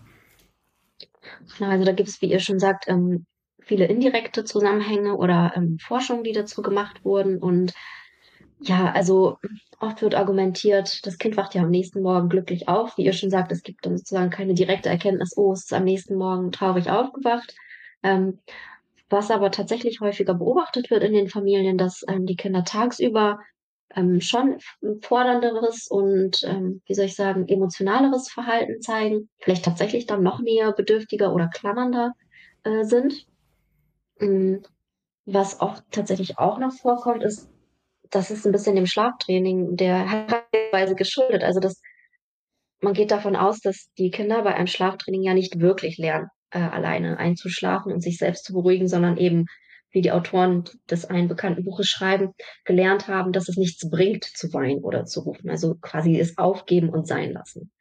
[1.60, 3.26] Also da gibt es, wie ihr schon sagt, ähm,
[3.60, 7.38] viele indirekte Zusammenhänge oder ähm, Forschungen, die dazu gemacht wurden.
[7.38, 7.74] Und
[8.60, 9.38] ja, also
[9.80, 12.98] oft wird argumentiert, das Kind wacht ja am nächsten Morgen glücklich auf.
[12.98, 15.84] Wie ihr schon sagt, es gibt dann sozusagen keine direkte Erkenntnis, oh, es ist am
[15.84, 17.56] nächsten Morgen traurig aufgewacht.
[18.04, 18.40] Ähm,
[19.10, 23.40] was aber tatsächlich häufiger beobachtet wird in den Familien, dass ähm, die Kinder tagsüber
[23.96, 24.58] ähm, schon
[25.02, 30.72] fordernderes und, ähm, wie soll ich sagen, emotionaleres Verhalten zeigen, vielleicht tatsächlich dann noch näher
[30.72, 32.14] bedürftiger oder klammernder
[32.64, 33.26] äh, sind.
[34.20, 34.64] Ähm,
[35.26, 37.50] was auch tatsächlich auch noch vorkommt, ist,
[38.10, 41.44] das ist ein bisschen dem Schlaftraining der Herangehensweise geschuldet.
[41.44, 41.82] Also das,
[42.82, 46.60] man geht davon aus, dass die Kinder bei einem Schlaftraining ja nicht wirklich lernen, äh,
[46.60, 49.46] alleine einzuschlafen und sich selbst zu beruhigen, sondern eben
[49.92, 52.34] wie die Autoren des einen bekannten Buches schreiben,
[52.66, 55.50] gelernt haben, dass es nichts bringt, zu weinen oder zu rufen.
[55.50, 57.72] Also quasi es aufgeben und sein lassen.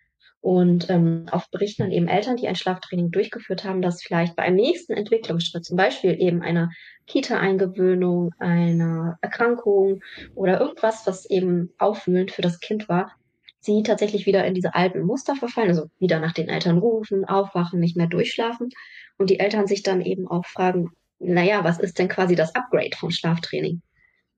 [0.42, 4.42] Und ähm, oft berichten dann eben Eltern, die ein Schlaftraining durchgeführt haben, dass vielleicht bei
[4.42, 6.70] einem nächsten Entwicklungsschritt, zum Beispiel eben einer
[7.07, 10.01] Kita-Eingewöhnung, einer Erkrankung
[10.35, 13.12] oder irgendwas, was eben aufwühlend für das Kind war,
[13.61, 17.79] sie tatsächlich wieder in diese alten Muster verfallen, also wieder nach den Eltern rufen, aufwachen,
[17.79, 18.70] nicht mehr durchschlafen.
[19.18, 20.90] Und die Eltern sich dann eben auch fragen,
[21.21, 23.83] naja, was ist denn quasi das Upgrade vom Schlaftraining?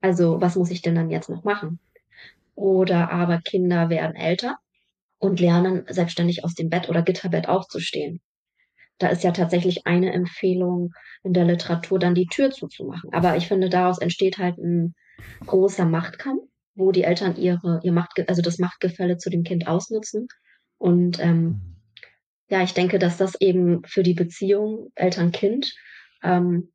[0.00, 1.78] Also was muss ich denn dann jetzt noch machen?
[2.54, 4.58] Oder aber Kinder werden älter
[5.18, 8.20] und lernen selbstständig aus dem Bett oder Gitterbett aufzustehen.
[8.98, 10.92] Da ist ja tatsächlich eine Empfehlung
[11.22, 13.12] in der Literatur, dann die Tür zuzumachen.
[13.12, 14.94] Aber ich finde, daraus entsteht halt ein
[15.46, 16.42] großer Machtkampf,
[16.74, 20.26] wo die Eltern ihre, ihr Macht, also das Machtgefälle zu dem Kind ausnutzen.
[20.78, 21.78] Und ähm,
[22.48, 25.72] ja, ich denke, dass das eben für die Beziehung Eltern-Kind
[26.22, 26.71] ähm,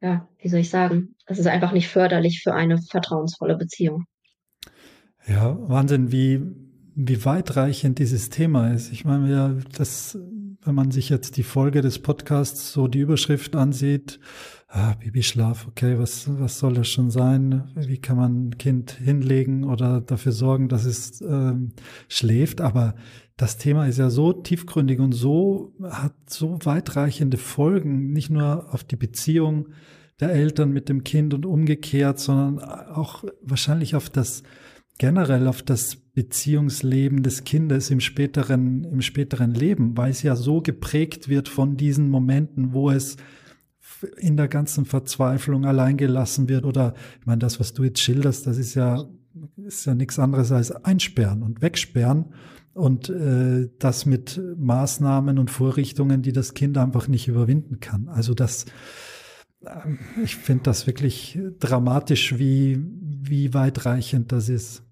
[0.00, 4.04] ja, wie soll ich sagen, das ist einfach nicht förderlich für eine vertrauensvolle Beziehung.
[5.26, 6.40] Ja, Wahnsinn, wie,
[6.94, 8.92] wie weitreichend dieses Thema ist.
[8.92, 10.18] Ich meine, ja, das,
[10.66, 14.18] wenn man sich jetzt die Folge des Podcasts so die Überschrift ansieht,
[14.68, 17.70] ah, Babyschlaf, okay, was, was soll das schon sein?
[17.76, 21.72] Wie kann man ein Kind hinlegen oder dafür sorgen, dass es ähm,
[22.08, 22.60] schläft?
[22.60, 22.96] Aber
[23.36, 28.82] das Thema ist ja so tiefgründig und so hat so weitreichende Folgen, nicht nur auf
[28.82, 29.68] die Beziehung
[30.18, 34.42] der Eltern mit dem Kind und umgekehrt, sondern auch wahrscheinlich auf das
[34.98, 40.62] generell auf das Beziehungsleben des Kindes im späteren, im späteren Leben, weil es ja so
[40.62, 43.16] geprägt wird von diesen Momenten, wo es
[44.16, 48.46] in der ganzen Verzweiflung allein gelassen wird oder, ich meine, das, was du jetzt schilderst,
[48.46, 49.04] das ist ja,
[49.56, 52.26] ist ja nichts anderes als einsperren und wegsperren
[52.72, 58.08] und äh, das mit Maßnahmen und Vorrichtungen, die das Kind einfach nicht überwinden kann.
[58.08, 58.66] Also das,
[59.64, 59.70] äh,
[60.22, 64.85] ich finde das wirklich dramatisch, wie, wie weitreichend das ist.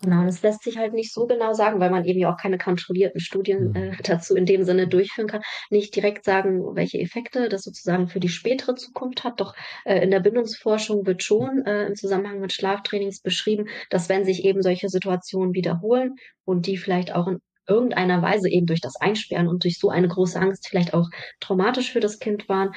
[0.00, 2.56] Genau, das lässt sich halt nicht so genau sagen, weil man eben ja auch keine
[2.56, 3.76] kontrollierten Studien mhm.
[3.76, 5.42] äh, dazu in dem Sinne durchführen kann.
[5.70, 9.40] Nicht direkt sagen, welche Effekte das sozusagen für die spätere Zukunft hat.
[9.40, 14.24] Doch äh, in der Bindungsforschung wird schon äh, im Zusammenhang mit Schlaftrainings beschrieben, dass wenn
[14.24, 18.96] sich eben solche Situationen wiederholen und die vielleicht auch in irgendeiner Weise eben durch das
[19.00, 21.08] Einsperren und durch so eine große Angst vielleicht auch
[21.40, 22.70] traumatisch für das Kind waren,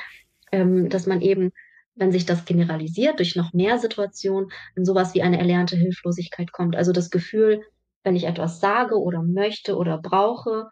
[0.51, 1.51] ähm, dass man eben
[1.95, 6.75] wenn sich das generalisiert durch noch mehr Situationen, in sowas wie eine erlernte Hilflosigkeit kommt.
[6.75, 7.62] Also das Gefühl,
[8.04, 10.69] wenn ich etwas sage oder möchte oder brauche,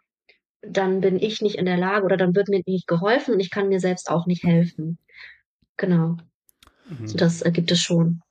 [0.62, 3.50] dann bin ich nicht in der Lage oder dann wird mir nicht geholfen und ich
[3.50, 4.98] kann mir selbst auch nicht helfen.
[5.76, 6.16] Genau.
[6.88, 7.06] Mhm.
[7.06, 8.22] So das äh, gibt es schon.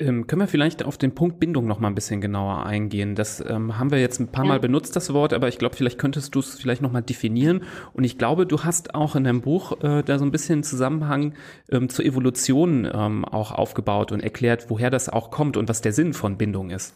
[0.00, 3.14] Ähm, können wir vielleicht auf den Punkt Bindung noch mal ein bisschen genauer eingehen?
[3.14, 4.48] Das ähm, haben wir jetzt ein paar ja.
[4.48, 7.64] Mal benutzt, das Wort, aber ich glaube, vielleicht könntest du es vielleicht noch mal definieren.
[7.92, 11.34] Und ich glaube, du hast auch in deinem Buch äh, da so ein bisschen Zusammenhang
[11.70, 15.92] ähm, zur Evolution ähm, auch aufgebaut und erklärt, woher das auch kommt und was der
[15.92, 16.94] Sinn von Bindung ist.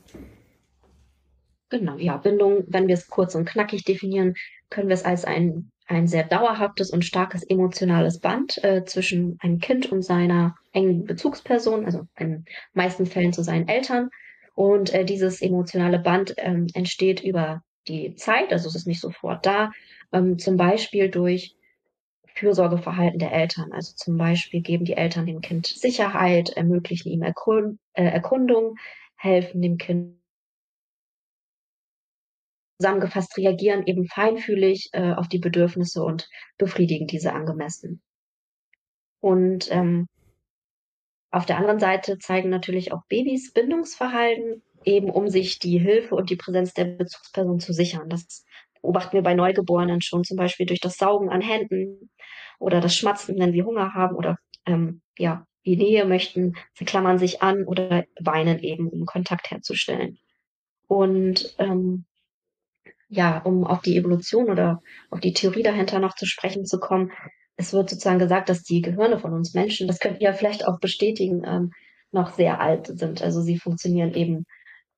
[1.68, 4.34] Genau, ja, Bindung, wenn wir es kurz und knackig definieren,
[4.70, 9.58] können wir es als ein, ein sehr dauerhaftes und starkes emotionales Band äh, zwischen einem
[9.58, 14.10] Kind und seiner engen Bezugsperson, also in meisten Fällen zu seinen Eltern.
[14.54, 19.44] Und äh, dieses emotionale Band ähm, entsteht über die Zeit, also es ist nicht sofort
[19.44, 19.70] da,
[20.12, 21.56] ähm, zum Beispiel durch
[22.34, 23.72] Fürsorgeverhalten der Eltern.
[23.72, 28.76] Also zum Beispiel geben die Eltern dem Kind Sicherheit, ermöglichen ihm Erkund äh, Erkundung,
[29.16, 30.16] helfen dem Kind
[32.78, 38.02] zusammengefasst reagieren eben feinfühlig äh, auf die Bedürfnisse und befriedigen diese angemessen.
[39.20, 40.06] Und ähm,
[41.30, 46.30] auf der anderen Seite zeigen natürlich auch Babys Bindungsverhalten, eben um sich die Hilfe und
[46.30, 48.08] die Präsenz der Bezugsperson zu sichern.
[48.08, 48.44] Das
[48.80, 52.10] beobachten wir bei Neugeborenen schon, zum Beispiel durch das Saugen an Händen
[52.58, 57.18] oder das Schmatzen, wenn wir Hunger haben oder ähm, ja, die Nähe möchten, sie klammern
[57.18, 60.18] sich an oder weinen eben, um Kontakt herzustellen.
[60.86, 62.04] Und ähm,
[63.08, 67.12] ja, um auf die Evolution oder auf die Theorie dahinter noch zu sprechen zu kommen,
[67.56, 70.80] es wird sozusagen gesagt, dass die Gehirne von uns Menschen, das könnt ihr vielleicht auch
[70.80, 71.70] bestätigen, ähm,
[72.10, 73.22] noch sehr alt sind.
[73.22, 74.44] Also sie funktionieren eben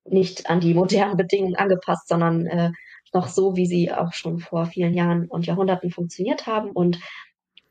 [0.05, 2.71] nicht an die modernen Bedingungen angepasst, sondern äh,
[3.13, 6.71] noch so, wie sie auch schon vor vielen Jahren und Jahrhunderten funktioniert haben.
[6.71, 6.99] Und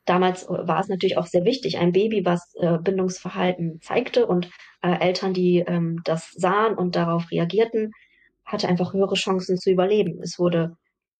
[0.05, 4.49] damals war es natürlich auch sehr wichtig, ein Baby, was äh, Bindungsverhalten zeigte und
[4.81, 7.91] äh, Eltern, die ähm, das sahen und darauf reagierten,
[8.45, 10.21] hatte einfach höhere Chancen zu überleben.
[10.21, 10.77] Es wurde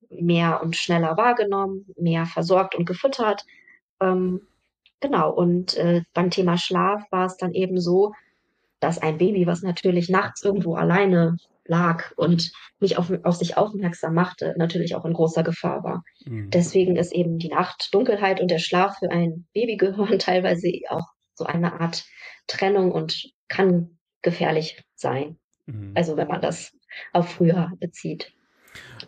[0.09, 3.43] mehr und schneller wahrgenommen, mehr versorgt und gefüttert.
[3.99, 4.41] Ähm,
[4.99, 8.13] genau, und äh, beim Thema Schlaf war es dann eben so,
[8.79, 14.13] dass ein Baby, was natürlich nachts irgendwo alleine lag und nicht auf, auf sich aufmerksam
[14.13, 16.03] machte, natürlich auch in großer Gefahr war.
[16.25, 16.51] Mhm.
[16.51, 21.45] Deswegen ist eben die Nachtdunkelheit und der Schlaf für ein Baby gehören teilweise auch so
[21.45, 22.05] eine Art
[22.47, 25.37] Trennung und kann gefährlich sein.
[25.67, 25.91] Mhm.
[25.95, 26.73] Also wenn man das
[27.13, 28.34] auf früher bezieht.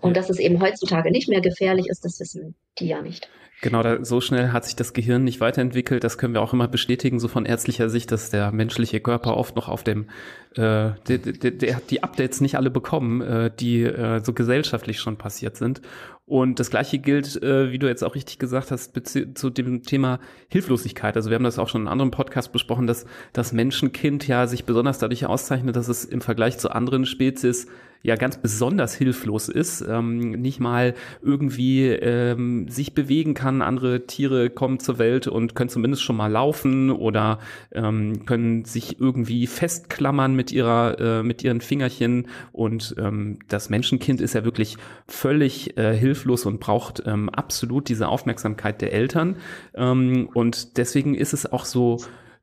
[0.01, 3.29] Und dass es eben heutzutage nicht mehr gefährlich ist, das wissen die ja nicht.
[3.61, 6.03] Genau, da, so schnell hat sich das Gehirn nicht weiterentwickelt.
[6.03, 9.55] Das können wir auch immer bestätigen, so von ärztlicher Sicht, dass der menschliche Körper oft
[9.55, 10.09] noch auf dem,
[10.51, 14.99] äh, der, der, der hat die Updates nicht alle bekommen, äh, die äh, so gesellschaftlich
[14.99, 15.81] schon passiert sind.
[16.27, 20.19] Und das Gleiche gilt, äh, wie du jetzt auch richtig gesagt hast, zu dem Thema
[20.49, 21.15] Hilflosigkeit.
[21.15, 24.45] Also wir haben das auch schon in einem anderen Podcast besprochen, dass das Menschenkind ja
[24.45, 27.67] sich besonders dadurch auszeichnet, dass es im Vergleich zu anderen Spezies
[28.03, 33.61] ja ganz besonders hilflos ist, ähm, nicht mal irgendwie ähm, sich bewegen kann.
[33.61, 37.39] Andere Tiere kommen zur Welt und können zumindest schon mal laufen oder
[37.71, 44.21] ähm, können sich irgendwie festklammern mit ihrer äh, mit ihren Fingerchen und ähm, das Menschenkind
[44.21, 49.37] ist ja wirklich völlig äh, hilflos und braucht ähm, absolut diese Aufmerksamkeit der Eltern
[49.75, 51.99] ähm, und deswegen ist es auch so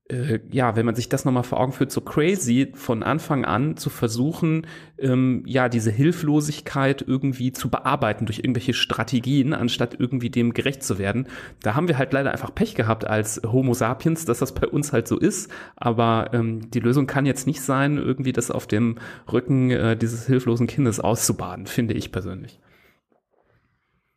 [0.08, 3.78] äh, ja, wenn man sich das nochmal vor Augen führt, so crazy von Anfang an
[3.78, 4.66] zu versuchen,
[4.98, 10.98] ähm, ja, diese Hilflosigkeit irgendwie zu bearbeiten durch irgendwelche Strategien, anstatt irgendwie dem gerecht zu
[10.98, 11.26] werden.
[11.62, 14.92] Da haben wir halt leider einfach Pech gehabt als Homo sapiens, dass das bei uns
[14.92, 15.50] halt so ist.
[15.76, 18.96] Aber ähm, die Lösung kann jetzt nicht sein, irgendwie das auf dem
[19.32, 22.60] Rücken äh, dieses hilflosen Kindes auszubaden, finde ich persönlich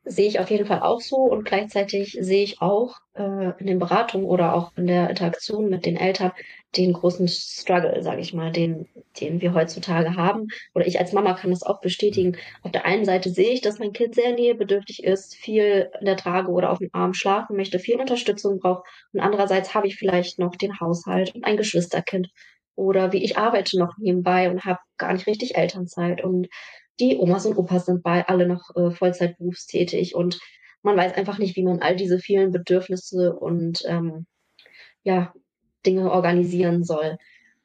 [0.07, 3.79] sehe ich auf jeden Fall auch so und gleichzeitig sehe ich auch äh, in den
[3.79, 6.31] Beratungen oder auch in der Interaktion mit den Eltern
[6.75, 8.87] den großen Struggle, sage ich mal, den,
[9.19, 10.47] den wir heutzutage haben.
[10.75, 12.37] Oder ich als Mama kann das auch bestätigen.
[12.61, 16.17] Auf der einen Seite sehe ich, dass mein Kind sehr nähebedürftig ist, viel in der
[16.17, 18.87] Trage oder auf dem Arm schlafen möchte, viel Unterstützung braucht.
[19.13, 22.29] Und andererseits habe ich vielleicht noch den Haushalt und ein Geschwisterkind.
[22.75, 26.23] Oder wie ich arbeite noch nebenbei und habe gar nicht richtig Elternzeit.
[26.23, 26.47] Und
[26.99, 30.39] die Omas und Opas sind bei alle noch äh, Vollzeit berufstätig und
[30.83, 34.25] man weiß einfach nicht, wie man all diese vielen Bedürfnisse und ähm,
[35.03, 35.33] ja,
[35.85, 37.17] Dinge organisieren soll.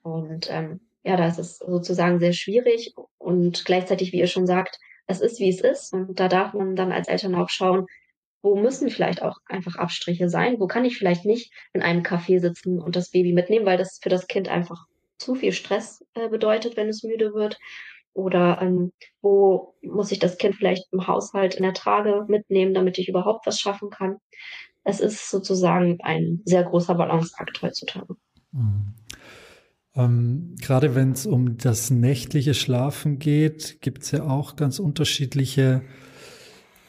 [0.02, 4.78] Und ähm, ja, da ist es sozusagen sehr schwierig und gleichzeitig, wie ihr schon sagt,
[5.06, 5.92] es ist, wie es ist.
[5.92, 7.86] Und da darf man dann als Eltern auch schauen,
[8.42, 10.58] wo müssen vielleicht auch einfach Abstriche sein?
[10.58, 14.00] Wo kann ich vielleicht nicht in einem Café sitzen und das Baby mitnehmen, weil das
[14.02, 14.86] für das Kind einfach
[15.18, 17.58] zu viel Stress äh, bedeutet, wenn es müde wird?
[18.14, 22.98] Oder ähm, wo muss ich das Kind vielleicht im Haushalt in der Trage mitnehmen, damit
[22.98, 24.18] ich überhaupt was schaffen kann?
[24.84, 28.14] Es ist sozusagen ein sehr großer Balanceakt heutzutage.
[28.52, 28.94] Mhm.
[29.94, 35.82] Ähm, gerade wenn es um das nächtliche Schlafen geht, gibt es ja auch ganz unterschiedliche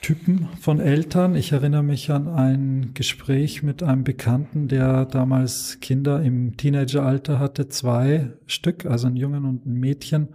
[0.02, 1.36] Typen von Eltern.
[1.36, 7.70] Ich erinnere mich an ein Gespräch mit einem Bekannten, der damals Kinder im Teenageralter hatte,
[7.70, 10.30] zwei Stück, also ein Jungen und ein Mädchen,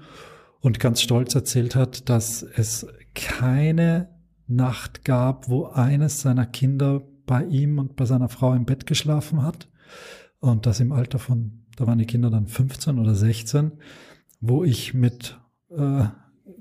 [0.60, 4.08] und ganz stolz erzählt hat, dass es keine
[4.46, 9.42] Nacht gab, wo eines seiner Kinder bei ihm und bei seiner Frau im Bett geschlafen
[9.42, 9.68] hat.
[10.40, 13.72] Und das im Alter von, da waren die Kinder dann 15 oder 16,
[14.40, 15.38] wo ich mit
[15.70, 16.06] äh,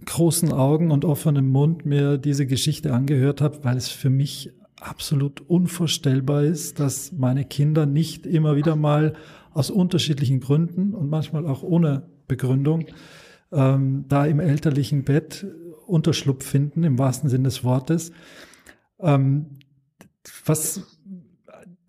[0.06, 5.42] großen Augen und offenem Mund mir diese Geschichte angehört habe, weil es für mich absolut
[5.42, 9.16] unvorstellbar ist, dass meine Kinder nicht immer wieder mal
[9.54, 12.86] aus unterschiedlichen Gründen und manchmal auch ohne Begründung
[13.52, 15.46] ähm, da im elterlichen Bett
[15.86, 18.12] Unterschlupf finden, im wahrsten Sinne des Wortes.
[19.00, 19.48] Ähm,
[20.46, 20.84] was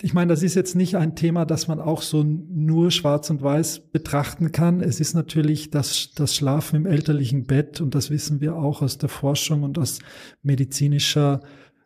[0.01, 3.43] ich meine, das ist jetzt nicht ein Thema, das man auch so nur schwarz und
[3.43, 4.81] weiß betrachten kann.
[4.81, 8.99] Es ist natürlich das, das Schlafen im elterlichen Bett und das wissen wir auch aus
[8.99, 9.99] der Forschung und aus
[10.43, 11.41] medizinischer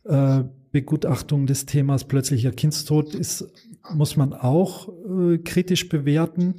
[0.05, 0.43] äh,
[0.73, 3.47] Begutachtung des Themas plötzlicher Kindstod ist,
[3.95, 6.57] muss man auch äh, kritisch bewerten.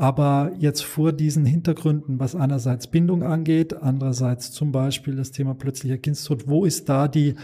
[0.00, 5.98] Aber jetzt vor diesen Hintergründen, was einerseits Bindung angeht, andererseits zum Beispiel das Thema plötzlicher
[5.98, 7.34] Kindstod, wo ist da die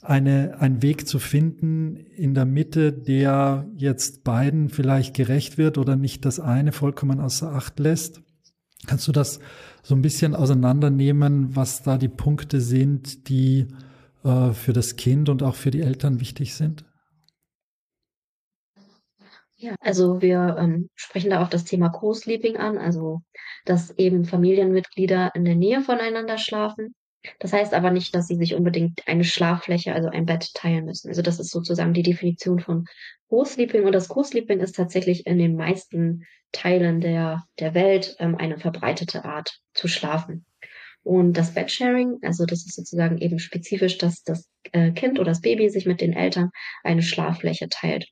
[0.00, 5.96] eine, ein Weg zu finden in der Mitte, der jetzt beiden vielleicht gerecht wird oder
[5.96, 8.22] nicht das eine vollkommen außer Acht lässt.
[8.86, 9.40] Kannst du das
[9.82, 13.66] so ein bisschen auseinandernehmen, was da die Punkte sind, die
[14.22, 16.84] äh, für das Kind und auch für die Eltern wichtig sind?
[19.56, 23.22] Ja, also wir ähm, sprechen da auch das Thema Co-Sleeping an, also
[23.64, 26.94] dass eben Familienmitglieder in der Nähe voneinander schlafen
[27.38, 31.08] das heißt aber nicht, dass sie sich unbedingt eine Schlaffläche, also ein Bett teilen müssen.
[31.08, 32.84] Also das ist sozusagen die Definition von
[33.28, 33.84] Co-Sleeping.
[33.84, 39.24] Und das Co-Sleeping ist tatsächlich in den meisten Teilen der, der Welt ähm, eine verbreitete
[39.24, 40.44] Art zu schlafen.
[41.02, 45.40] Und das Bedsharing, also das ist sozusagen eben spezifisch, dass das äh, Kind oder das
[45.40, 46.50] Baby sich mit den Eltern
[46.82, 48.06] eine Schlaffläche teilt.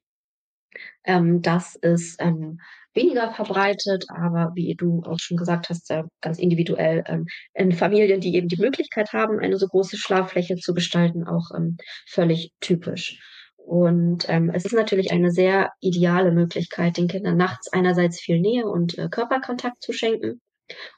[1.04, 2.58] Ähm, das ist ähm,
[2.94, 8.20] weniger verbreitet, aber wie du auch schon gesagt hast, äh, ganz individuell ähm, in Familien,
[8.20, 13.20] die eben die Möglichkeit haben, eine so große Schlaffläche zu gestalten, auch ähm, völlig typisch.
[13.56, 18.66] Und ähm, es ist natürlich eine sehr ideale Möglichkeit, den Kindern nachts einerseits viel Nähe
[18.66, 20.40] und äh, Körperkontakt zu schenken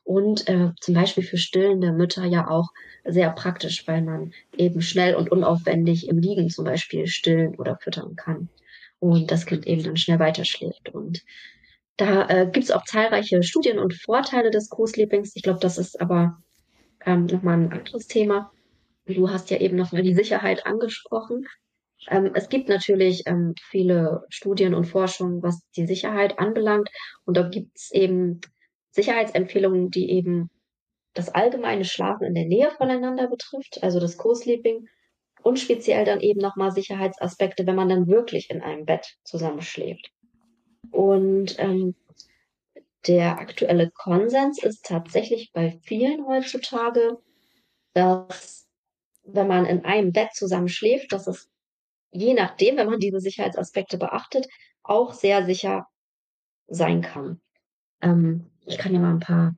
[0.03, 2.69] und äh, zum Beispiel für stillende Mütter ja auch
[3.05, 8.17] sehr praktisch, weil man eben schnell und unaufwendig im Liegen zum Beispiel stillen oder füttern
[8.17, 8.49] kann
[9.11, 10.89] und das Kind eben dann schnell weiterschläft.
[10.95, 11.23] Und
[11.97, 15.33] da äh, gibt es auch zahlreiche Studien und Vorteile des Co-Sleepings.
[15.35, 16.39] Ich glaube, das ist aber
[17.05, 18.51] ähm, nochmal ein anderes Thema.
[19.07, 21.47] Du hast ja eben nochmal die Sicherheit angesprochen.
[22.09, 26.89] Ähm, es gibt natürlich ähm, viele Studien und Forschungen, was die Sicherheit anbelangt.
[27.25, 28.41] Und da gibt es eben
[28.91, 30.51] Sicherheitsempfehlungen, die eben
[31.13, 34.89] das allgemeine Schlafen in der Nähe voneinander betrifft, also das Co-Sleeping
[35.45, 40.11] und speziell dann eben nochmal Sicherheitsaspekte, wenn man dann wirklich in einem Bett zusammenschläft.
[40.91, 41.95] Und ähm,
[43.07, 47.19] der aktuelle Konsens ist tatsächlich bei vielen heutzutage,
[47.93, 48.67] dass
[49.23, 51.51] wenn man in einem Bett zusammen schläft, dass es
[52.11, 54.49] je nachdem, wenn man diese Sicherheitsaspekte beachtet,
[54.83, 55.87] auch sehr sicher
[56.69, 57.43] sein kann.
[58.01, 59.55] Ähm, ich kann ja mal ein paar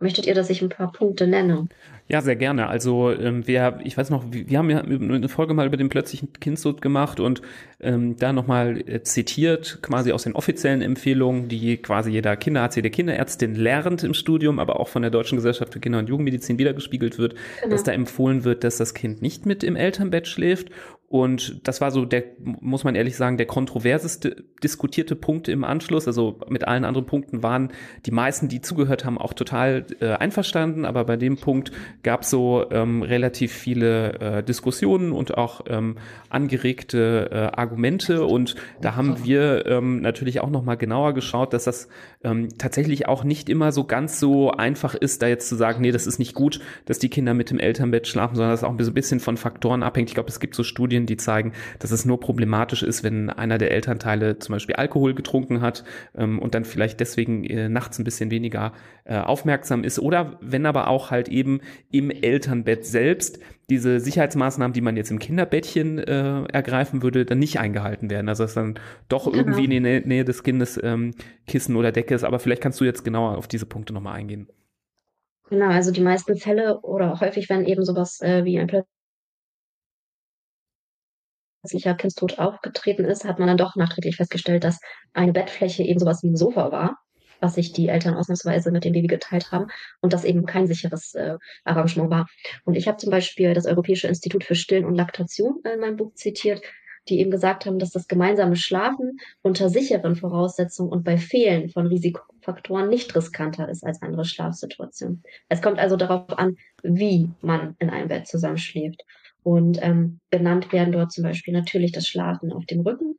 [0.00, 1.66] Möchtet ihr, dass ich ein paar Punkte nenne?
[2.10, 2.68] Ja, sehr gerne.
[2.68, 6.32] Also ähm, wir, ich weiß noch, wir haben ja eine Folge mal über den plötzlichen
[6.32, 7.42] Kindstod gemacht und
[7.80, 12.90] ähm, da nochmal äh, zitiert, quasi aus den offiziellen Empfehlungen, die quasi jeder Kinderarzt, jede
[12.90, 17.18] Kinderärztin lernt im Studium, aber auch von der Deutschen Gesellschaft für Kinder- und Jugendmedizin wiedergespiegelt
[17.18, 17.72] wird, genau.
[17.72, 20.70] dass da empfohlen wird, dass das Kind nicht mit im Elternbett schläft
[21.10, 26.06] und das war so der, muss man ehrlich sagen, der kontroverseste diskutierte Punkt im Anschluss.
[26.06, 27.70] Also mit allen anderen Punkten waren
[28.04, 30.84] die meisten, die zugehört haben, auch total äh, einverstanden.
[30.84, 35.96] Aber bei dem Punkt gab es so ähm, relativ viele äh, Diskussionen und auch ähm,
[36.28, 38.26] angeregte äh, Argumente.
[38.26, 41.88] Und da haben wir ähm, natürlich auch nochmal genauer geschaut, dass das
[42.22, 45.92] ähm, tatsächlich auch nicht immer so ganz so einfach ist, da jetzt zu sagen, nee,
[45.92, 48.94] das ist nicht gut, dass die Kinder mit dem Elternbett schlafen, sondern das auch ein
[48.94, 50.10] bisschen von Faktoren abhängt.
[50.10, 53.30] Ich glaube, es gibt so Studien, Studien, die zeigen, dass es nur problematisch ist, wenn
[53.30, 55.84] einer der Elternteile zum Beispiel Alkohol getrunken hat
[56.16, 58.72] ähm, und dann vielleicht deswegen äh, nachts ein bisschen weniger
[59.04, 63.38] äh, aufmerksam ist oder wenn aber auch halt eben im Elternbett selbst
[63.70, 68.28] diese Sicherheitsmaßnahmen, die man jetzt im Kinderbettchen äh, ergreifen würde, dann nicht eingehalten werden.
[68.28, 68.78] Also dass dann
[69.08, 69.36] doch genau.
[69.36, 71.12] irgendwie in die Nähe des Kindes ähm,
[71.46, 72.24] Kissen oder Decke ist.
[72.24, 74.48] Aber vielleicht kannst du jetzt genauer auf diese Punkte nochmal eingehen.
[75.50, 78.68] Genau, also die meisten Fälle oder häufig, wenn eben sowas äh, wie ein
[81.60, 84.78] plötzlicher Kindstod aufgetreten ist, hat man dann doch nachträglich festgestellt, dass
[85.12, 86.98] eine Bettfläche eben sowas wie ein Sofa war.
[87.40, 89.68] was sich die Eltern ausnahmsweise mit dem Baby geteilt haben
[90.00, 92.26] und das eben kein sicheres äh, Arrangement war.
[92.64, 96.12] Und ich habe zum Beispiel das Europäische Institut für Stillen und Laktation in meinem Buch
[96.14, 96.60] zitiert,
[97.08, 101.86] die eben gesagt haben, dass das gemeinsame Schlafen unter sicheren Voraussetzungen und bei Fehlen von
[101.86, 105.22] Risikofaktoren nicht riskanter ist als andere Schlafsituationen.
[105.48, 109.04] Es kommt also darauf an, wie man in einem Bett zusammenschläft.
[109.42, 113.16] Und ähm, benannt werden dort zum Beispiel natürlich das Schlafen auf dem Rücken,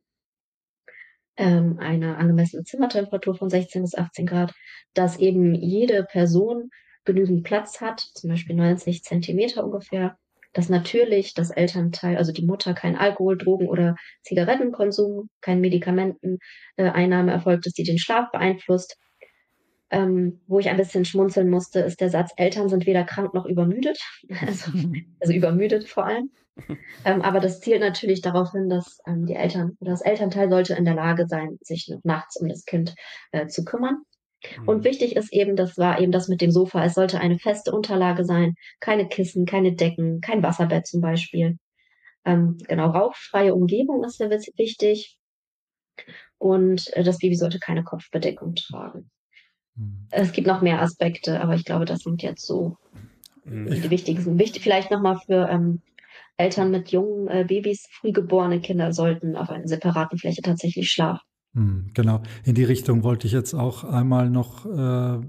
[1.36, 4.52] ähm, eine angemessene Zimmertemperatur von 16 bis 18 Grad,
[4.94, 6.70] dass eben jede Person
[7.04, 10.16] genügend Platz hat, zum Beispiel 90 Zentimeter ungefähr,
[10.52, 17.66] dass natürlich das Elternteil, also die Mutter, kein Alkohol, Drogen oder Zigarettenkonsum, kein Medikamenteneinnahme erfolgt,
[17.66, 18.96] dass die den Schlaf beeinflusst.
[19.90, 23.44] Ähm, wo ich ein bisschen schmunzeln musste, ist der Satz, Eltern sind weder krank noch
[23.44, 23.98] übermüdet,
[24.46, 24.70] also,
[25.20, 26.30] also übermüdet vor allem.
[27.06, 30.74] Ähm, aber das zielt natürlich darauf hin, dass ähm, die Eltern oder das Elternteil sollte
[30.74, 32.94] in der Lage sein, sich nachts um das Kind
[33.32, 34.02] äh, zu kümmern.
[34.66, 34.84] Und mhm.
[34.84, 36.84] wichtig ist eben, das war eben das mit dem Sofa.
[36.84, 41.58] Es sollte eine feste Unterlage sein, keine Kissen, keine Decken, kein Wasserbett zum Beispiel.
[42.24, 45.16] Ähm, genau, rauchfreie Umgebung ist sehr wichtig.
[46.38, 49.10] Und äh, das Baby sollte keine Kopfbedeckung tragen.
[49.76, 50.06] Mhm.
[50.10, 52.76] Es gibt noch mehr Aspekte, aber ich glaube, das sind jetzt so
[53.44, 53.70] mhm.
[53.70, 54.38] die wichtigsten.
[54.38, 55.80] Wichtig, vielleicht nochmal für ähm,
[56.36, 61.20] Eltern mit jungen äh, Babys, frühgeborene Kinder sollten auf einer separaten Fläche tatsächlich schlafen.
[61.54, 65.20] Hm, genau, in die Richtung wollte ich jetzt auch einmal noch äh,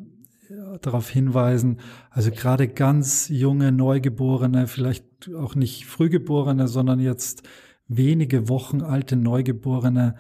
[0.81, 1.79] darauf hinweisen.
[2.09, 7.43] Also gerade ganz junge Neugeborene, vielleicht auch nicht Frühgeborene, sondern jetzt
[7.87, 10.15] wenige Wochen alte Neugeborene,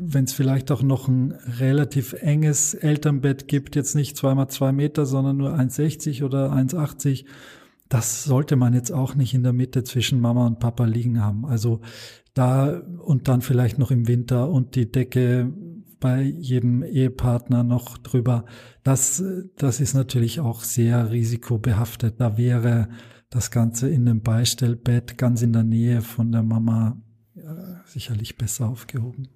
[0.00, 5.06] wenn es vielleicht auch noch ein relativ enges Elternbett gibt, jetzt nicht zweimal zwei Meter,
[5.06, 7.24] sondern nur 1,60 oder 1,80,
[7.88, 11.44] das sollte man jetzt auch nicht in der Mitte zwischen Mama und Papa liegen haben.
[11.46, 11.80] Also
[12.34, 15.52] da und dann vielleicht noch im Winter und die Decke
[16.00, 18.44] bei jedem Ehepartner noch drüber.
[18.82, 19.22] Das,
[19.56, 22.20] das ist natürlich auch sehr risikobehaftet.
[22.20, 22.88] Da wäre
[23.30, 27.00] das Ganze in einem Beistellbett ganz in der Nähe von der Mama
[27.34, 27.40] äh,
[27.86, 29.28] sicherlich besser aufgehoben.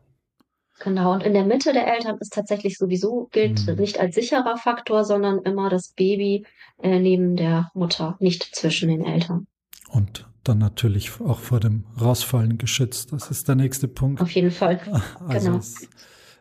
[0.80, 3.76] Genau, und in der Mitte der Eltern ist tatsächlich sowieso, gilt mhm.
[3.76, 6.46] nicht als sicherer Faktor, sondern immer das Baby
[6.82, 9.46] äh, neben der Mutter, nicht zwischen den Eltern.
[9.90, 13.12] Und dann natürlich auch vor dem Rausfallen geschützt.
[13.12, 14.22] Das ist der nächste Punkt.
[14.22, 14.80] Auf jeden Fall.
[15.28, 15.58] Also genau.
[15.58, 15.88] Es,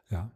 [0.09, 0.31] ja,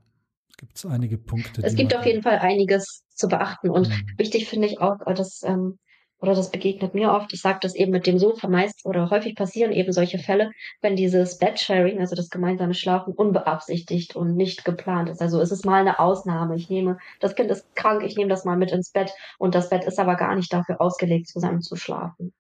[0.58, 1.62] gibt es einige Punkte.
[1.64, 3.70] Es gibt auf jeden Fall einiges zu beachten.
[3.70, 4.04] Und mhm.
[4.18, 5.80] wichtig finde ich auch, dass, ähm,
[6.24, 9.36] oder das begegnet mir oft, ich sage das eben mit dem Sofa meist oder häufig
[9.36, 10.52] passieren eben solche Fälle,
[10.82, 15.22] wenn dieses Bedsharing, also das gemeinsame Schlafen, unbeabsichtigt und nicht geplant ist.
[15.22, 16.56] Also es ist mal eine Ausnahme.
[16.56, 19.70] Ich nehme, das Kind ist krank, ich nehme das mal mit ins Bett und das
[19.70, 22.32] Bett ist aber gar nicht dafür ausgelegt, zusammen zu schlafen.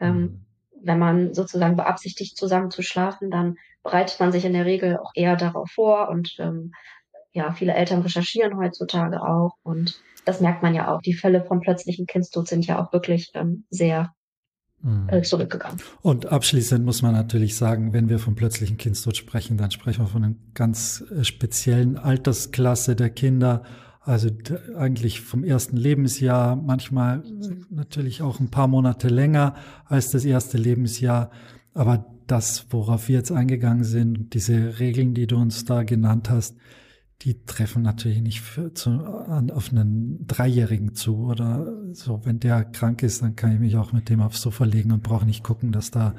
[0.00, 0.44] Ähm, mhm.
[0.82, 5.12] wenn man sozusagen beabsichtigt, zusammen zu schlafen, dann bereitet man sich in der Regel auch
[5.14, 6.72] eher darauf vor und ähm,
[7.32, 11.00] ja, viele Eltern recherchieren heutzutage auch und das merkt man ja auch.
[11.00, 14.12] Die Fälle von plötzlichen Kindstod sind ja auch wirklich ähm, sehr
[14.82, 15.08] mhm.
[15.08, 15.80] äh, zurückgegangen.
[16.02, 20.08] Und abschließend muss man natürlich sagen, wenn wir von plötzlichen Kindstod sprechen, dann sprechen wir
[20.08, 23.62] von einer ganz äh, speziellen Altersklasse der Kinder
[24.00, 24.30] also
[24.74, 27.22] eigentlich vom ersten Lebensjahr, manchmal
[27.68, 29.54] natürlich auch ein paar Monate länger
[29.84, 31.30] als das erste Lebensjahr.
[31.74, 36.56] Aber das, worauf wir jetzt eingegangen sind, diese Regeln, die du uns da genannt hast,
[37.22, 42.24] die treffen natürlich nicht für, zu, an, auf einen Dreijährigen zu oder so.
[42.24, 45.02] Wenn der krank ist, dann kann ich mich auch mit dem aufs Sofa legen und
[45.02, 46.14] brauche nicht gucken, dass da,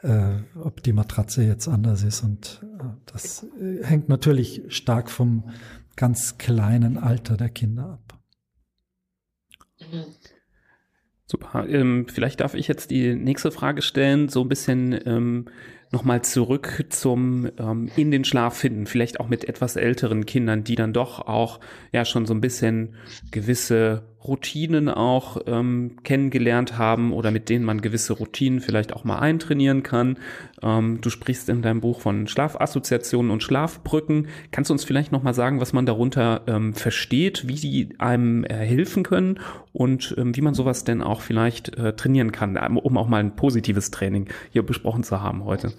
[0.00, 2.22] äh, ob die Matratze jetzt anders ist.
[2.22, 5.44] Und äh, das äh, hängt natürlich stark vom
[5.96, 8.18] ganz kleinen Alter der Kinder ab.
[11.26, 11.68] Super.
[11.68, 15.44] Ähm, vielleicht darf ich jetzt die nächste Frage stellen, so ein bisschen ähm,
[15.90, 20.74] nochmal zurück zum ähm, in den Schlaf finden, vielleicht auch mit etwas älteren Kindern, die
[20.74, 21.60] dann doch auch
[21.92, 22.94] ja schon so ein bisschen
[23.30, 29.20] gewisse Routinen auch ähm, kennengelernt haben oder mit denen man gewisse Routinen vielleicht auch mal
[29.20, 30.18] eintrainieren kann.
[30.60, 34.28] Ähm, du sprichst in deinem Buch von Schlafassoziationen und Schlafbrücken.
[34.50, 38.44] Kannst du uns vielleicht noch mal sagen, was man darunter ähm, versteht, wie die einem
[38.44, 39.38] äh, helfen können
[39.72, 43.36] und ähm, wie man sowas denn auch vielleicht äh, trainieren kann, um auch mal ein
[43.36, 45.72] positives Training hier besprochen zu haben heute?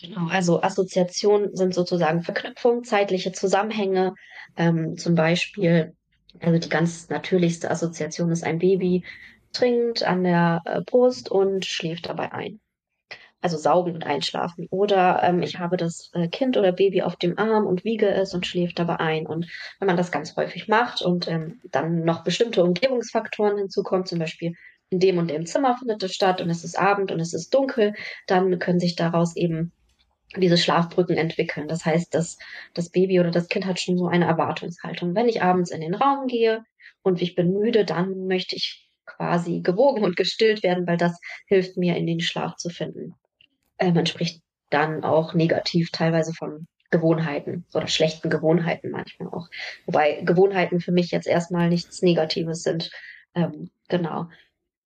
[0.00, 4.14] Genau, also Assoziationen sind sozusagen Verknüpfungen, zeitliche Zusammenhänge,
[4.56, 5.96] ähm, zum Beispiel
[6.40, 9.04] also die ganz natürlichste Assoziation ist ein Baby
[9.52, 12.60] trinkt an der äh, Brust und schläft dabei ein.
[13.40, 14.66] Also saugen und einschlafen.
[14.70, 18.34] Oder ähm, ich habe das äh, Kind oder Baby auf dem Arm und wiege es
[18.34, 19.26] und schläft dabei ein.
[19.26, 19.48] Und
[19.78, 24.54] wenn man das ganz häufig macht und ähm, dann noch bestimmte Umgebungsfaktoren hinzukommen, zum Beispiel
[24.90, 27.54] in dem und dem Zimmer findet es statt und es ist Abend und es ist
[27.54, 27.94] dunkel,
[28.26, 29.72] dann können sich daraus eben
[30.36, 31.68] diese Schlafbrücken entwickeln.
[31.68, 32.38] Das heißt, dass
[32.74, 35.14] das Baby oder das Kind hat schon so eine Erwartungshaltung.
[35.14, 36.64] Wenn ich abends in den Raum gehe
[37.02, 41.76] und ich bin müde, dann möchte ich quasi gewogen und gestillt werden, weil das hilft
[41.76, 43.14] mir, in den Schlaf zu finden.
[43.78, 49.48] Äh, man spricht dann auch negativ teilweise von Gewohnheiten oder schlechten Gewohnheiten manchmal auch.
[49.86, 52.90] Wobei Gewohnheiten für mich jetzt erstmal nichts Negatives sind.
[53.34, 54.28] Ähm, genau.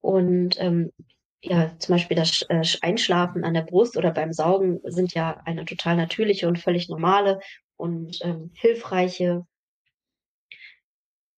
[0.00, 0.92] Und ähm,
[1.42, 5.64] ja, zum Beispiel das äh, Einschlafen an der Brust oder beim Saugen sind ja eine
[5.64, 7.40] total natürliche und völlig normale
[7.76, 9.44] und ähm, hilfreiche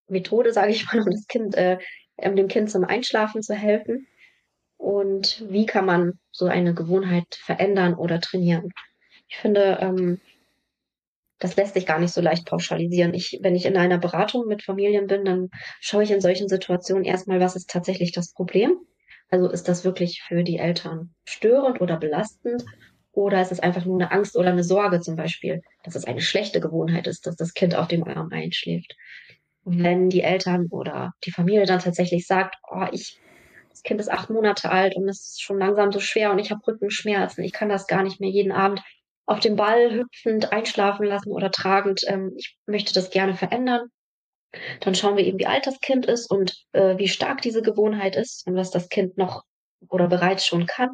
[0.08, 1.78] Methode, sage ich mal, um das Kind, äh,
[2.22, 4.06] dem Kind zum Einschlafen zu helfen.
[4.76, 8.70] Und wie kann man so eine Gewohnheit verändern oder trainieren?
[9.28, 10.20] Ich finde, ähm,
[11.38, 13.14] das lässt sich gar nicht so leicht pauschalisieren.
[13.14, 15.48] Ich, wenn ich in einer Beratung mit Familien bin, dann
[15.80, 18.76] schaue ich in solchen Situationen erstmal, was ist tatsächlich das Problem?
[19.30, 22.64] Also ist das wirklich für die Eltern störend oder belastend?
[23.12, 26.20] Oder ist es einfach nur eine Angst oder eine Sorge zum Beispiel, dass es eine
[26.20, 28.96] schlechte Gewohnheit ist, dass das Kind auf dem Arm einschläft?
[29.64, 33.18] Und wenn die Eltern oder die Familie dann tatsächlich sagt, oh, ich,
[33.70, 36.50] das Kind ist acht Monate alt und es ist schon langsam so schwer und ich
[36.50, 38.82] habe Rückenschmerzen, ich kann das gar nicht mehr jeden Abend
[39.26, 43.88] auf dem Ball hüpfend einschlafen lassen oder tragend, ähm, ich möchte das gerne verändern.
[44.80, 48.16] Dann schauen wir eben, wie alt das Kind ist und äh, wie stark diese Gewohnheit
[48.16, 49.42] ist und was das Kind noch
[49.88, 50.90] oder bereits schon kann.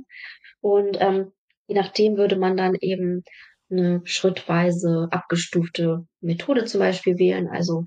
[0.60, 1.32] Und ähm,
[1.66, 3.22] je nachdem würde man dann eben
[3.70, 7.48] eine schrittweise abgestufte Methode zum Beispiel wählen.
[7.48, 7.84] Also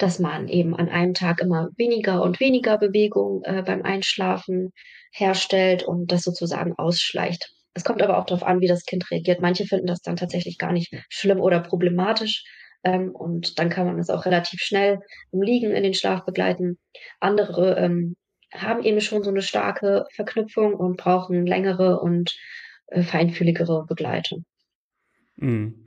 [0.00, 4.72] dass man eben an einem Tag immer weniger und weniger Bewegung äh, beim Einschlafen
[5.12, 7.52] herstellt und das sozusagen ausschleicht.
[7.74, 9.40] Es kommt aber auch darauf an, wie das Kind reagiert.
[9.40, 12.44] Manche finden das dann tatsächlich gar nicht schlimm oder problematisch.
[12.84, 15.00] Ähm, und dann kann man es auch relativ schnell
[15.32, 16.78] im Liegen in den Schlaf begleiten.
[17.20, 18.16] Andere ähm,
[18.52, 22.34] haben eben schon so eine starke Verknüpfung und brauchen längere und
[22.86, 24.44] äh, feinfühligere Begleitung.
[25.36, 25.86] Mhm.